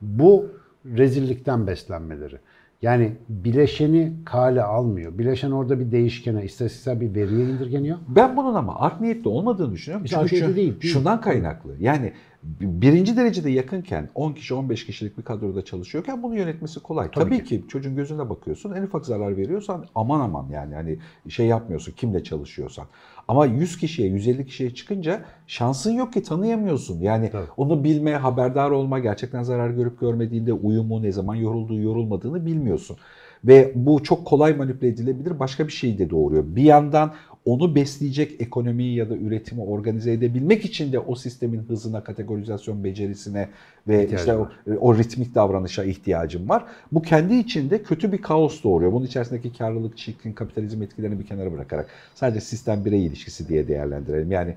[0.00, 0.46] bu
[0.84, 2.38] rezillikten beslenmeleri.
[2.82, 5.18] Yani bileşeni kale almıyor.
[5.18, 7.98] Bileşen orada bir değişkene, istatistiksel bir veriye indirgeniyor.
[8.08, 10.04] Ben bunun ama art niyetli olmadığını düşünüyorum.
[10.04, 10.92] Hiç Çünkü art niyetli değil, değil.
[10.92, 11.76] şundan kaynaklı.
[11.80, 12.12] Yani
[12.60, 17.10] birinci derecede yakınken 10 kişi 15 kişilik bir kadroda çalışıyorken bunu yönetmesi kolay.
[17.10, 17.64] Tabii Tabii, ki.
[17.68, 18.72] çocuğun gözüne bakıyorsun.
[18.72, 22.86] En ufak zarar veriyorsan aman aman yani hani şey yapmıyorsun kimle çalışıyorsan.
[23.28, 27.00] Ama 100 kişiye 150 kişiye çıkınca şansın yok ki tanıyamıyorsun.
[27.00, 27.46] Yani Tabii.
[27.56, 32.96] onu bilme, haberdar olma, gerçekten zarar görüp görmediğinde uyumu, ne zaman yorulduğu, yorulmadığını bilmiyorsun.
[33.44, 36.44] Ve bu çok kolay manipüle edilebilir başka bir şey de doğuruyor.
[36.46, 37.12] Bir yandan
[37.44, 43.48] onu besleyecek ekonomiyi ya da üretimi organize edebilmek için de o sistemin hızına, kategorizasyon becerisine
[43.88, 44.52] ve İhtiyacı işte o, var.
[44.80, 46.64] o ritmik davranışa ihtiyacım var.
[46.92, 48.92] Bu kendi içinde kötü bir kaos doğuruyor.
[48.92, 54.32] Bunun içerisindeki karlılık, çirkin kapitalizm etkilerini bir kenara bırakarak sadece sistem birey ilişkisi diye değerlendirelim.
[54.32, 54.54] Yani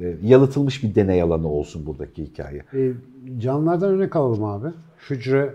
[0.00, 2.62] e, yalıtılmış bir deney alanı olsun buradaki hikaye.
[2.74, 2.92] E,
[3.38, 4.68] canlılardan örnek alalım abi.
[5.10, 5.54] Hücre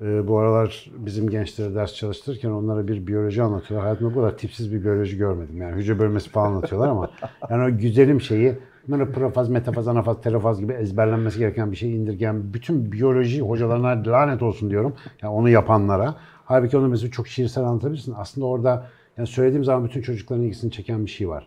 [0.00, 3.86] Ee, bu aralar bizim gençlere ders çalıştırırken onlara bir biyoloji anlatıyorlar.
[3.86, 5.56] Hayatımda bu kadar tipsiz bir biyoloji görmedim.
[5.56, 7.10] Yani hücre bölmesi falan anlatıyorlar ama
[7.50, 12.54] yani o güzelim şeyi böyle profaz, metafaz, anafaz, telofaz gibi ezberlenmesi gereken bir şey indirgen
[12.54, 14.94] bütün biyoloji hocalarına lanet olsun diyorum.
[15.22, 16.16] Yani onu yapanlara.
[16.44, 18.14] Halbuki onu mesela çok şiirsel anlatabilirsin.
[18.16, 18.86] Aslında orada
[19.16, 21.46] yani söylediğim zaman bütün çocukların ilgisini çeken bir şey var.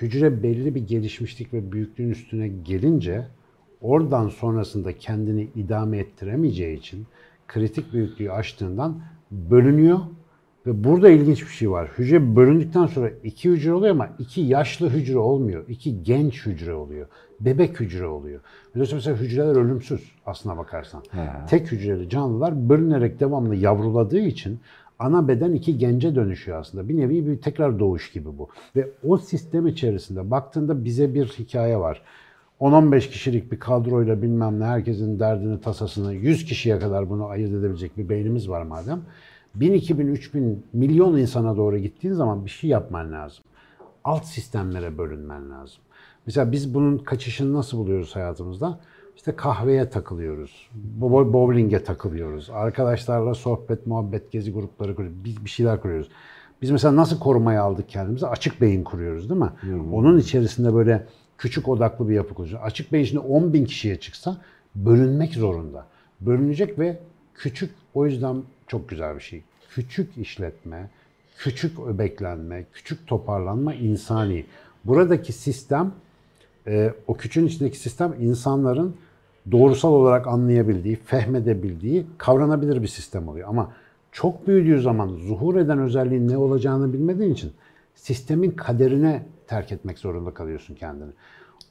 [0.00, 3.26] Hücre belli bir gelişmişlik ve büyüklüğün üstüne gelince
[3.80, 7.06] oradan sonrasında kendini idame ettiremeyeceği için
[7.48, 9.98] kritik büyüklüğü aştığından bölünüyor
[10.66, 11.90] ve burada ilginç bir şey var.
[11.98, 15.64] Hücre bölündükten sonra iki hücre oluyor ama iki yaşlı hücre olmuyor.
[15.68, 17.06] iki genç hücre oluyor.
[17.40, 18.40] Bebek hücre oluyor.
[18.74, 21.02] Dolayısıyla mesela hücreler ölümsüz aslına bakarsan.
[21.48, 24.60] Tek hücreli canlılar bölünerek devamlı yavruladığı için
[24.98, 26.88] ana beden iki gence dönüşüyor aslında.
[26.88, 28.48] Bir nevi bir tekrar doğuş gibi bu.
[28.76, 32.02] Ve o sistem içerisinde baktığında bize bir hikaye var.
[32.60, 37.96] 10-15 kişilik bir kadroyla bilmem ne herkesin derdini, tasasını 100 kişiye kadar bunu ayırt edebilecek
[37.96, 39.00] bir beynimiz var madem.
[39.54, 43.44] 1000, 2000, 3000 milyon insana doğru gittiğin zaman bir şey yapman lazım.
[44.04, 45.82] Alt sistemlere bölünmen lazım.
[46.26, 48.80] Mesela biz bunun kaçışını nasıl buluyoruz hayatımızda?
[49.16, 50.68] İşte kahveye takılıyoruz,
[51.00, 56.08] bo- bowling'e takılıyoruz, arkadaşlarla sohbet, muhabbet, gezi grupları kuruyoruz, biz bir şeyler kuruyoruz.
[56.62, 58.26] Biz mesela nasıl korumaya aldık kendimizi?
[58.26, 59.50] Açık beyin kuruyoruz değil mi?
[59.92, 61.06] Onun içerisinde böyle
[61.38, 62.64] küçük odaklı bir yapı kuruyoruz.
[62.64, 64.36] Açık beyin şimdi 10 bin kişiye çıksa
[64.74, 65.86] bölünmek zorunda.
[66.20, 66.98] Bölünecek ve
[67.34, 69.42] küçük o yüzden çok güzel bir şey.
[69.70, 70.90] Küçük işletme,
[71.38, 74.44] küçük öbeklenme, küçük toparlanma insani.
[74.84, 75.92] Buradaki sistem,
[76.66, 78.96] e, o küçüğün içindeki sistem insanların
[79.50, 83.48] doğrusal olarak anlayabildiği, fehmedebildiği, kavranabilir bir sistem oluyor.
[83.48, 83.72] Ama
[84.12, 87.52] çok büyüdüğü zaman zuhur eden özelliğin ne olacağını bilmediğin için
[87.98, 91.10] sistemin kaderine terk etmek zorunda kalıyorsun kendini.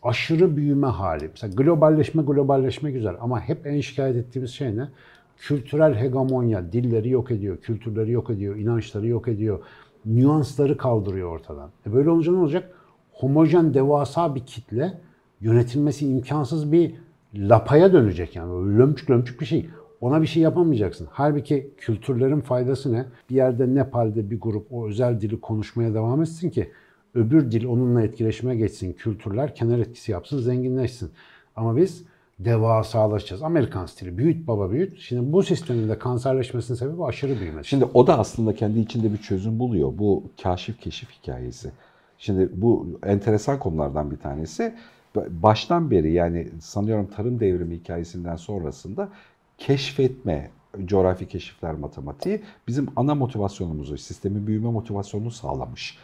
[0.03, 1.27] Aşırı büyüme hali.
[1.27, 4.89] Mesela globalleşme globalleşme güzel ama hep en şikayet ettiğimiz şey ne?
[5.37, 9.59] Kültürel hegemonya dilleri yok ediyor, kültürleri yok ediyor, inançları yok ediyor.
[10.05, 11.69] Nüansları kaldırıyor ortadan.
[11.87, 12.71] E böyle olunca ne olacak?
[13.11, 15.01] Homojen devasa bir kitle
[15.41, 16.95] yönetilmesi imkansız bir
[17.35, 18.53] lapaya dönecek yani.
[18.53, 19.69] Böyle lömçük lömçük bir şey.
[20.01, 21.07] Ona bir şey yapamayacaksın.
[21.11, 23.05] Halbuki kültürlerin faydası ne?
[23.29, 26.71] Bir yerde Nepal'de bir grup o özel dili konuşmaya devam etsin ki
[27.15, 28.93] öbür dil onunla etkileşime geçsin.
[28.93, 31.11] Kültürler kenar etkisi yapsın, zenginleşsin.
[31.55, 32.03] Ama biz
[32.39, 33.43] devasalaşacağız.
[33.43, 34.17] Amerikan stili.
[34.17, 34.99] Büyüt baba büyüt.
[34.99, 37.69] Şimdi bu sistemin de kanserleşmesinin sebebi aşırı büyümesi.
[37.69, 39.93] Şimdi o da aslında kendi içinde bir çözüm buluyor.
[39.97, 41.71] Bu kaşif keşif hikayesi.
[42.17, 44.75] Şimdi bu enteresan konulardan bir tanesi.
[45.15, 49.09] Baştan beri yani sanıyorum tarım devrimi hikayesinden sonrasında
[49.57, 50.49] keşfetme,
[50.85, 55.97] coğrafi keşifler matematiği bizim ana motivasyonumuzu, sistemin büyüme motivasyonunu sağlamış.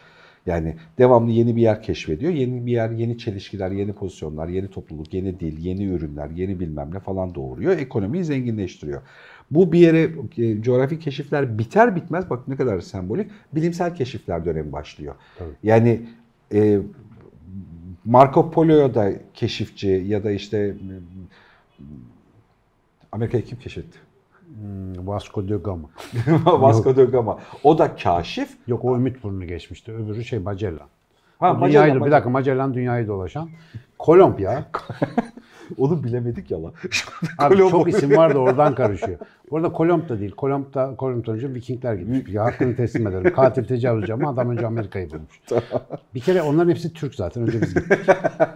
[0.46, 2.32] Yani devamlı yeni bir yer keşfediyor.
[2.32, 6.90] Yeni bir yer, yeni çelişkiler, yeni pozisyonlar, yeni topluluk, yeni dil, yeni ürünler, yeni bilmem
[6.94, 7.78] ne falan doğuruyor.
[7.78, 9.02] Ekonomiyi zenginleştiriyor.
[9.50, 14.72] Bu bir yere e, coğrafi keşifler biter bitmez bak ne kadar sembolik bilimsel keşifler dönemi
[14.72, 15.14] başlıyor.
[15.38, 15.50] Tabii.
[15.62, 16.00] Yani
[16.52, 16.78] e,
[18.04, 20.76] Marco Polo'ya da keşifçi ya da işte
[23.14, 23.98] Amerika'yı kim keşfetti?
[24.60, 25.88] Hmm, Vasco da Gama.
[26.44, 27.38] Vasco da Gama.
[27.64, 28.48] O da kaşif.
[28.66, 29.92] Yok o Ümit Burnu geçmişti.
[29.92, 30.88] Öbürü şey Magellan.
[31.38, 32.16] Ha, O Magellan, dünyayı, bir Magellan.
[32.16, 33.48] dakika Magellan dünyayı dolaşan.
[33.98, 34.64] Kolomb ya.
[35.78, 36.72] Onu bilemedik ya lan.
[37.38, 39.18] Abi çok isim var da oradan karışıyor.
[39.50, 40.32] Bu arada Kolomb da değil.
[40.32, 42.34] Kolomb da Kolomb'dan önce Vikingler gitmiş.
[42.34, 43.32] Ya hakkını teslim ederim.
[43.34, 45.40] Katil tecavüzcü ama adam önce Amerika'yı bulmuş.
[46.14, 47.42] Bir kere onların hepsi Türk zaten.
[47.42, 47.98] Önce biz gittik.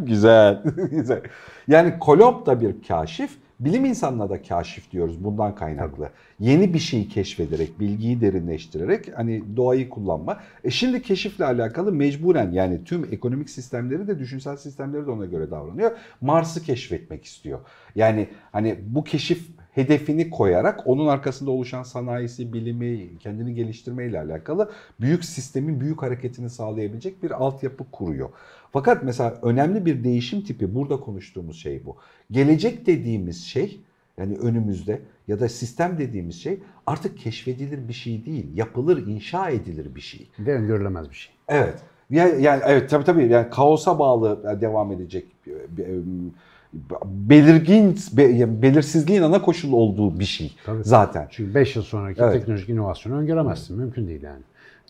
[0.01, 0.63] Güzel.
[0.91, 1.23] Güzel.
[1.69, 3.31] Yani Kolomb da bir kaşif.
[3.61, 6.11] Bilim insanına da kaşif diyoruz bundan kaynaklı.
[6.41, 10.41] Yeni bir şeyi keşfederek, bilgiyi derinleştirerek hani doğayı kullanma.
[10.65, 15.51] E şimdi keşifle alakalı mecburen yani tüm ekonomik sistemleri de düşünsel sistemleri de ona göre
[15.51, 15.91] davranıyor.
[16.21, 17.59] Mars'ı keşfetmek istiyor.
[17.95, 25.25] Yani hani bu keşif hedefini koyarak onun arkasında oluşan sanayisi, bilimi, kendini geliştirmeyle alakalı büyük
[25.25, 28.29] sistemin büyük hareketini sağlayabilecek bir altyapı kuruyor.
[28.73, 31.97] Fakat mesela önemli bir değişim tipi burada konuştuğumuz şey bu.
[32.31, 33.81] Gelecek dediğimiz şey
[34.19, 38.47] yani önümüzde ya da sistem dediğimiz şey artık keşfedilir bir şey değil.
[38.55, 40.29] Yapılır, inşa edilir bir şey.
[40.39, 41.35] Ve öngörülemez bir şey.
[41.49, 41.75] Evet.
[42.11, 45.25] Yani, yani evet tabii tabii yani kaosa bağlı devam edecek
[47.05, 50.85] belirgin be- yani belirsizliğin ana koşulu olduğu bir şey Tabii.
[50.85, 51.27] zaten.
[51.31, 52.33] Çünkü 5 yıl sonraki Evet.
[52.33, 53.79] teknolojik inovasyonu öngöremezsin.
[53.79, 54.43] Mümkün değil yani.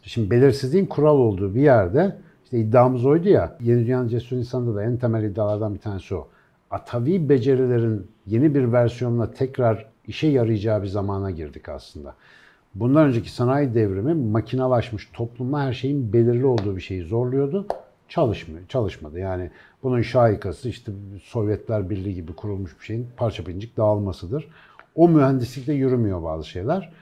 [0.03, 2.17] Şimdi belirsizliğin kural olduğu bir yerde
[2.49, 3.57] işte iddiamız oydu ya.
[3.61, 6.29] Yeni Dünyanın Cesur İnsanı'nda da en temel iddialardan bir tanesi o.
[6.71, 12.15] Atavi becerilerin yeni bir versiyonla tekrar işe yarayacağı bir zamana girdik aslında.
[12.75, 17.67] Bundan önceki sanayi devrimi makinalaşmış toplumda her şeyin belirli olduğu bir şeyi zorluyordu.
[18.09, 19.19] Çalışmıyor, çalışmadı.
[19.19, 19.51] Yani
[19.83, 20.93] bunun şahikası işte
[21.23, 24.49] Sovyetler Birliği gibi kurulmuş bir şeyin parça pincik dağılmasıdır.
[24.95, 26.93] O mühendislikte yürümüyor bazı şeyler.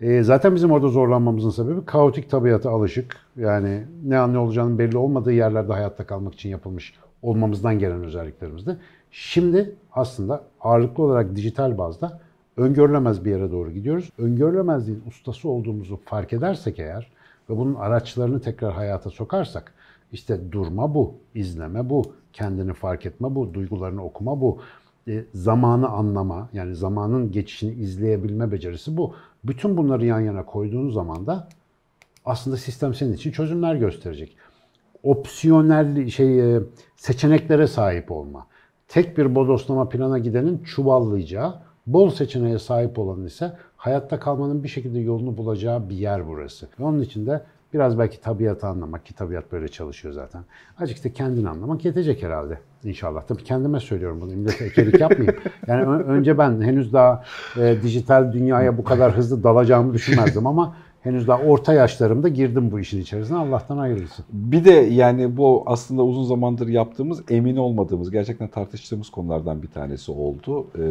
[0.00, 3.16] E, zaten bizim orada zorlanmamızın sebebi kaotik tabiata alışık.
[3.36, 8.76] Yani ne an ne olacağının belli olmadığı yerlerde hayatta kalmak için yapılmış olmamızdan gelen özelliklerimizdi.
[9.10, 12.20] Şimdi aslında ağırlıklı olarak dijital bazda
[12.56, 14.12] öngörülemez bir yere doğru gidiyoruz.
[14.18, 17.10] Öngörülemezliğin ustası olduğumuzu fark edersek eğer
[17.50, 19.72] ve bunun araçlarını tekrar hayata sokarsak
[20.12, 24.58] işte durma bu, izleme bu, kendini fark etme bu, duygularını okuma bu,
[25.08, 29.14] e, zamanı anlama yani zamanın geçişini izleyebilme becerisi bu.
[29.44, 31.48] Bütün bunları yan yana koyduğun zaman da
[32.24, 34.36] aslında sistem senin için çözümler gösterecek.
[35.02, 36.60] Opsiyonel şey e,
[36.96, 38.46] seçeneklere sahip olma.
[38.88, 41.54] Tek bir bodoslama plana gidenin çuvallayacağı,
[41.86, 46.68] bol seçeneğe sahip olanın ise hayatta kalmanın bir şekilde yolunu bulacağı bir yer burası.
[46.80, 47.42] Onun için de
[47.74, 50.42] biraz belki tabiatı anlamak ki tabiat böyle çalışıyor zaten.
[50.80, 53.22] Azıcık da kendini anlamak yetecek herhalde inşallah.
[53.22, 54.32] Tabii kendime söylüyorum bunu.
[54.32, 55.36] Millete ekelik yapmayayım.
[55.66, 57.24] Yani önce ben henüz daha
[57.56, 62.80] e, dijital dünyaya bu kadar hızlı dalacağımı düşünmezdim ama henüz daha orta yaşlarımda girdim bu
[62.80, 63.36] işin içerisine.
[63.38, 64.22] Allah'tan hayırlısı.
[64.32, 70.12] Bir de yani bu aslında uzun zamandır yaptığımız, emin olmadığımız, gerçekten tartıştığımız konulardan bir tanesi
[70.12, 70.82] oldu e,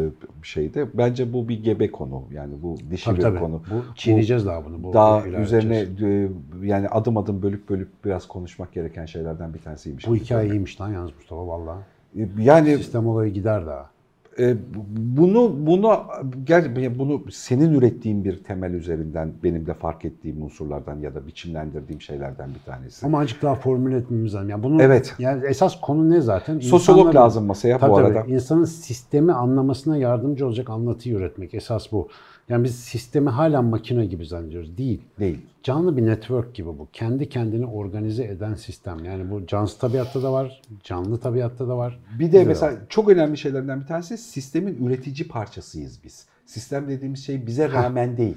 [0.42, 0.86] şeyde.
[0.94, 2.22] Bence bu bir gebe konu.
[2.32, 3.38] Yani bu dişi Tabii bir tabii.
[3.38, 3.54] konu.
[3.70, 4.82] Bu çiğneyeceğiz daha bunu.
[4.82, 6.28] Bu Daha üzerine e,
[6.62, 10.06] yani adım adım bölüp bölüp biraz konuşmak gereken şeylerden bir tanesiymiş.
[10.06, 11.78] Bu hikaye iyiymiş lan yalnız Mustafa vallahi.
[12.18, 13.90] E, Yani Sistem olayı gider daha.
[14.38, 14.56] E,
[14.96, 15.98] bunu bunu
[16.44, 22.00] gel bunu senin ürettiğin bir temel üzerinden benim de fark ettiğim unsurlardan ya da biçimlendirdiğim
[22.00, 23.06] şeylerden bir tanesi.
[23.06, 24.48] Ama azıcık daha formüle etmemiz lazım.
[24.48, 25.14] Yani bunu, Evet.
[25.18, 26.58] Yani esas konu ne zaten?
[26.58, 28.06] Sosyolog İnsanların- lazım masaya Tabii bu tabii.
[28.18, 28.26] arada.
[28.32, 31.54] İnsanın sistemi anlamasına yardımcı olacak anlatıyı üretmek.
[31.54, 32.08] Esas bu.
[32.48, 34.78] Yani biz sistemi hala makine gibi zannediyoruz.
[34.78, 35.02] Değil.
[35.18, 35.38] Değil.
[35.62, 36.88] Canlı bir network gibi bu.
[36.92, 39.04] Kendi kendini organize eden sistem.
[39.04, 42.00] Yani bu cansız tabiatta da var, canlı tabiatta da var.
[42.18, 42.78] Bir de Bizde mesela var.
[42.88, 46.26] çok önemli şeylerden bir tanesi sistemin üretici parçasıyız biz.
[46.46, 48.36] Sistem dediğimiz şey bize rağmen değil.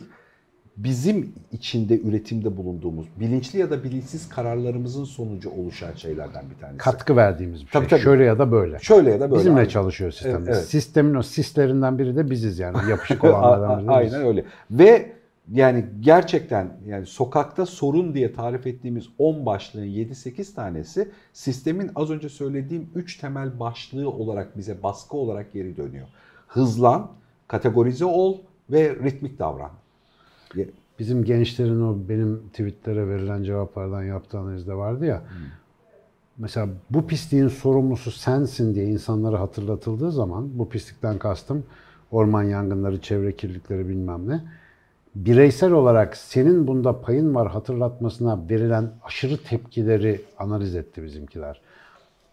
[0.83, 6.77] Bizim içinde üretimde bulunduğumuz bilinçli ya da bilinçsiz kararlarımızın sonucu oluşan şeylerden bir tanesi.
[6.77, 7.89] katkı verdiğimiz bir Tabii, şey.
[7.89, 8.03] tabii.
[8.03, 8.79] Şöyle ya da böyle.
[8.79, 9.39] Şöyle ya da böyle.
[9.39, 9.69] Bizimle Aynen.
[9.69, 10.35] çalışıyor sistem.
[10.37, 10.65] Evet, evet.
[10.65, 12.77] Sistemin o sislerinden biri de biziz yani.
[12.89, 14.45] Yapışık olanlardan biri de Aynen öyle.
[14.71, 15.11] Ve
[15.51, 22.29] yani gerçekten yani sokakta sorun diye tarif ettiğimiz 10 başlığın 7-8 tanesi sistemin az önce
[22.29, 26.07] söylediğim 3 temel başlığı olarak bize baskı olarak geri dönüyor.
[26.47, 27.11] Hızlan,
[27.47, 28.37] kategorize ol
[28.69, 29.71] ve ritmik davran.
[30.99, 35.23] Bizim gençlerin o benim tweetlere verilen cevaplardan yaptığı analizde vardı ya.
[36.37, 41.63] Mesela bu pisliğin sorumlusu sensin diye insanlara hatırlatıldığı zaman bu pislikten kastım
[42.11, 44.43] orman yangınları, çevre kirlilikleri bilmem ne.
[45.15, 51.61] Bireysel olarak senin bunda payın var hatırlatmasına verilen aşırı tepkileri analiz etti bizimkiler.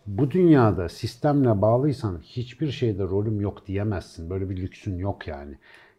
[0.07, 4.31] Bu dünyada sistemle bağlıysan hiçbir şeyde rolüm yok diyemezsin.
[4.31, 5.59] Böyle bir lüksün yok yani.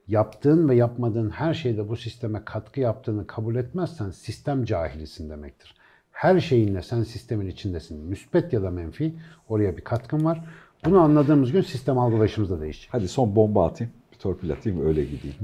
[0.10, 5.76] Yaptığın ve yapmadığın her şeyde bu sisteme katkı yaptığını kabul etmezsen sistem cahilisin demektir.
[6.12, 8.06] Her şeyinle sen sistemin içindesin.
[8.06, 9.16] Müspet ya da menfi
[9.50, 10.44] oraya bir katkın var.
[10.86, 12.90] Bunu anladığımız gün sistem algılayışımız da değişecek.
[12.92, 15.38] Hadi son bomba atayım, bir torpil atayım öyle gideyim.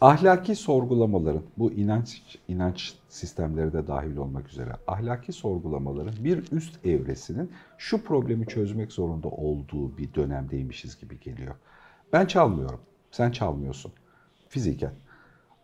[0.00, 7.50] Ahlaki sorgulamaların, bu inanç inanç sistemleri de dahil olmak üzere ahlaki sorgulamaların bir üst evresinin
[7.78, 11.54] şu problemi çözmek zorunda olduğu bir dönemdeymişiz gibi geliyor.
[12.12, 12.80] Ben çalmıyorum,
[13.14, 13.92] sen çalmıyorsun
[14.48, 14.92] fiziken.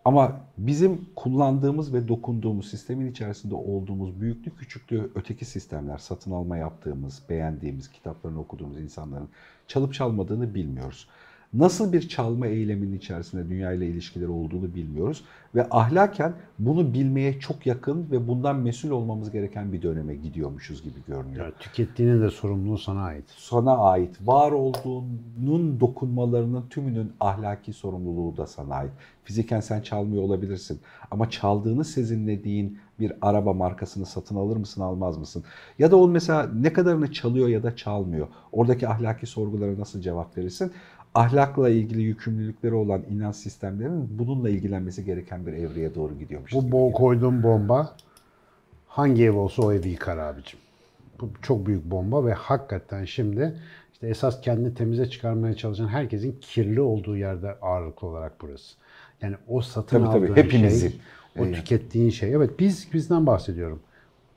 [0.04, 7.22] Ama bizim kullandığımız ve dokunduğumuz sistemin içerisinde olduğumuz büyüklü küçüklü öteki sistemler, satın alma yaptığımız,
[7.28, 9.28] beğendiğimiz, kitaplarını okuduğumuz insanların
[9.68, 11.08] çalıp çalmadığını bilmiyoruz.
[11.54, 15.24] Nasıl bir çalma eyleminin içerisinde dünya ile ilişkileri olduğunu bilmiyoruz
[15.54, 20.98] ve ahlaken bunu bilmeye çok yakın ve bundan mesul olmamız gereken bir döneme gidiyormuşuz gibi
[21.06, 23.24] görünüyor Yani tükettiğinin de sorumluluğu sana ait.
[23.36, 24.16] sana ait.
[24.24, 28.92] Var olduğunun dokunmalarının tümünün ahlaki sorumluluğu da sana ait.
[29.24, 30.80] Fiziken sen çalmıyor olabilirsin
[31.10, 35.44] ama çaldığını sezinlediğin bir araba markasını satın alır mısın almaz mısın?
[35.78, 38.28] Ya da onun mesela ne kadarını çalıyor ya da çalmıyor.
[38.52, 40.72] Oradaki ahlaki sorgulara nasıl cevap verirsin?
[41.14, 46.52] Ahlakla ilgili yükümlülükleri olan inanç sistemlerinin bununla ilgilenmesi gereken bir evreye doğru gidiyormuş.
[46.52, 47.96] Bu bo koyduğum bomba
[48.86, 50.60] hangi ev olsa o evi yıkar abicim.
[51.20, 53.54] Bu çok büyük bomba ve hakikaten şimdi
[53.92, 58.76] işte esas kendini temize çıkarmaya çalışan herkesin kirli olduğu yerde ağırlıklı olarak burası.
[59.22, 60.26] Yani o satın Tabii, tabii.
[60.26, 60.88] aldığın Hepimizin.
[60.88, 61.00] şey,
[61.38, 61.54] o Evet.
[61.56, 62.34] tükettiğin şey.
[62.34, 63.80] Evet biz bizden bahsediyorum.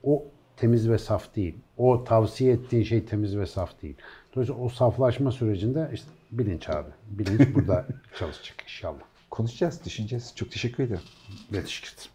[0.03, 0.24] O
[0.57, 1.55] temiz ve saf değil.
[1.78, 3.95] O tavsiye ettiğin şey temiz ve saf değil.
[4.36, 6.07] Dolayısıyla o saflaşma sürecinde işte
[6.38, 6.89] bilinç abi.
[7.09, 7.88] Bilinç burada
[8.19, 9.03] çalışacak inşallah.
[9.29, 10.34] Konuşacağız, düşüneceğiz.
[10.36, 11.01] Çok teşekkür ederim.
[11.51, 12.12] Yetişkin.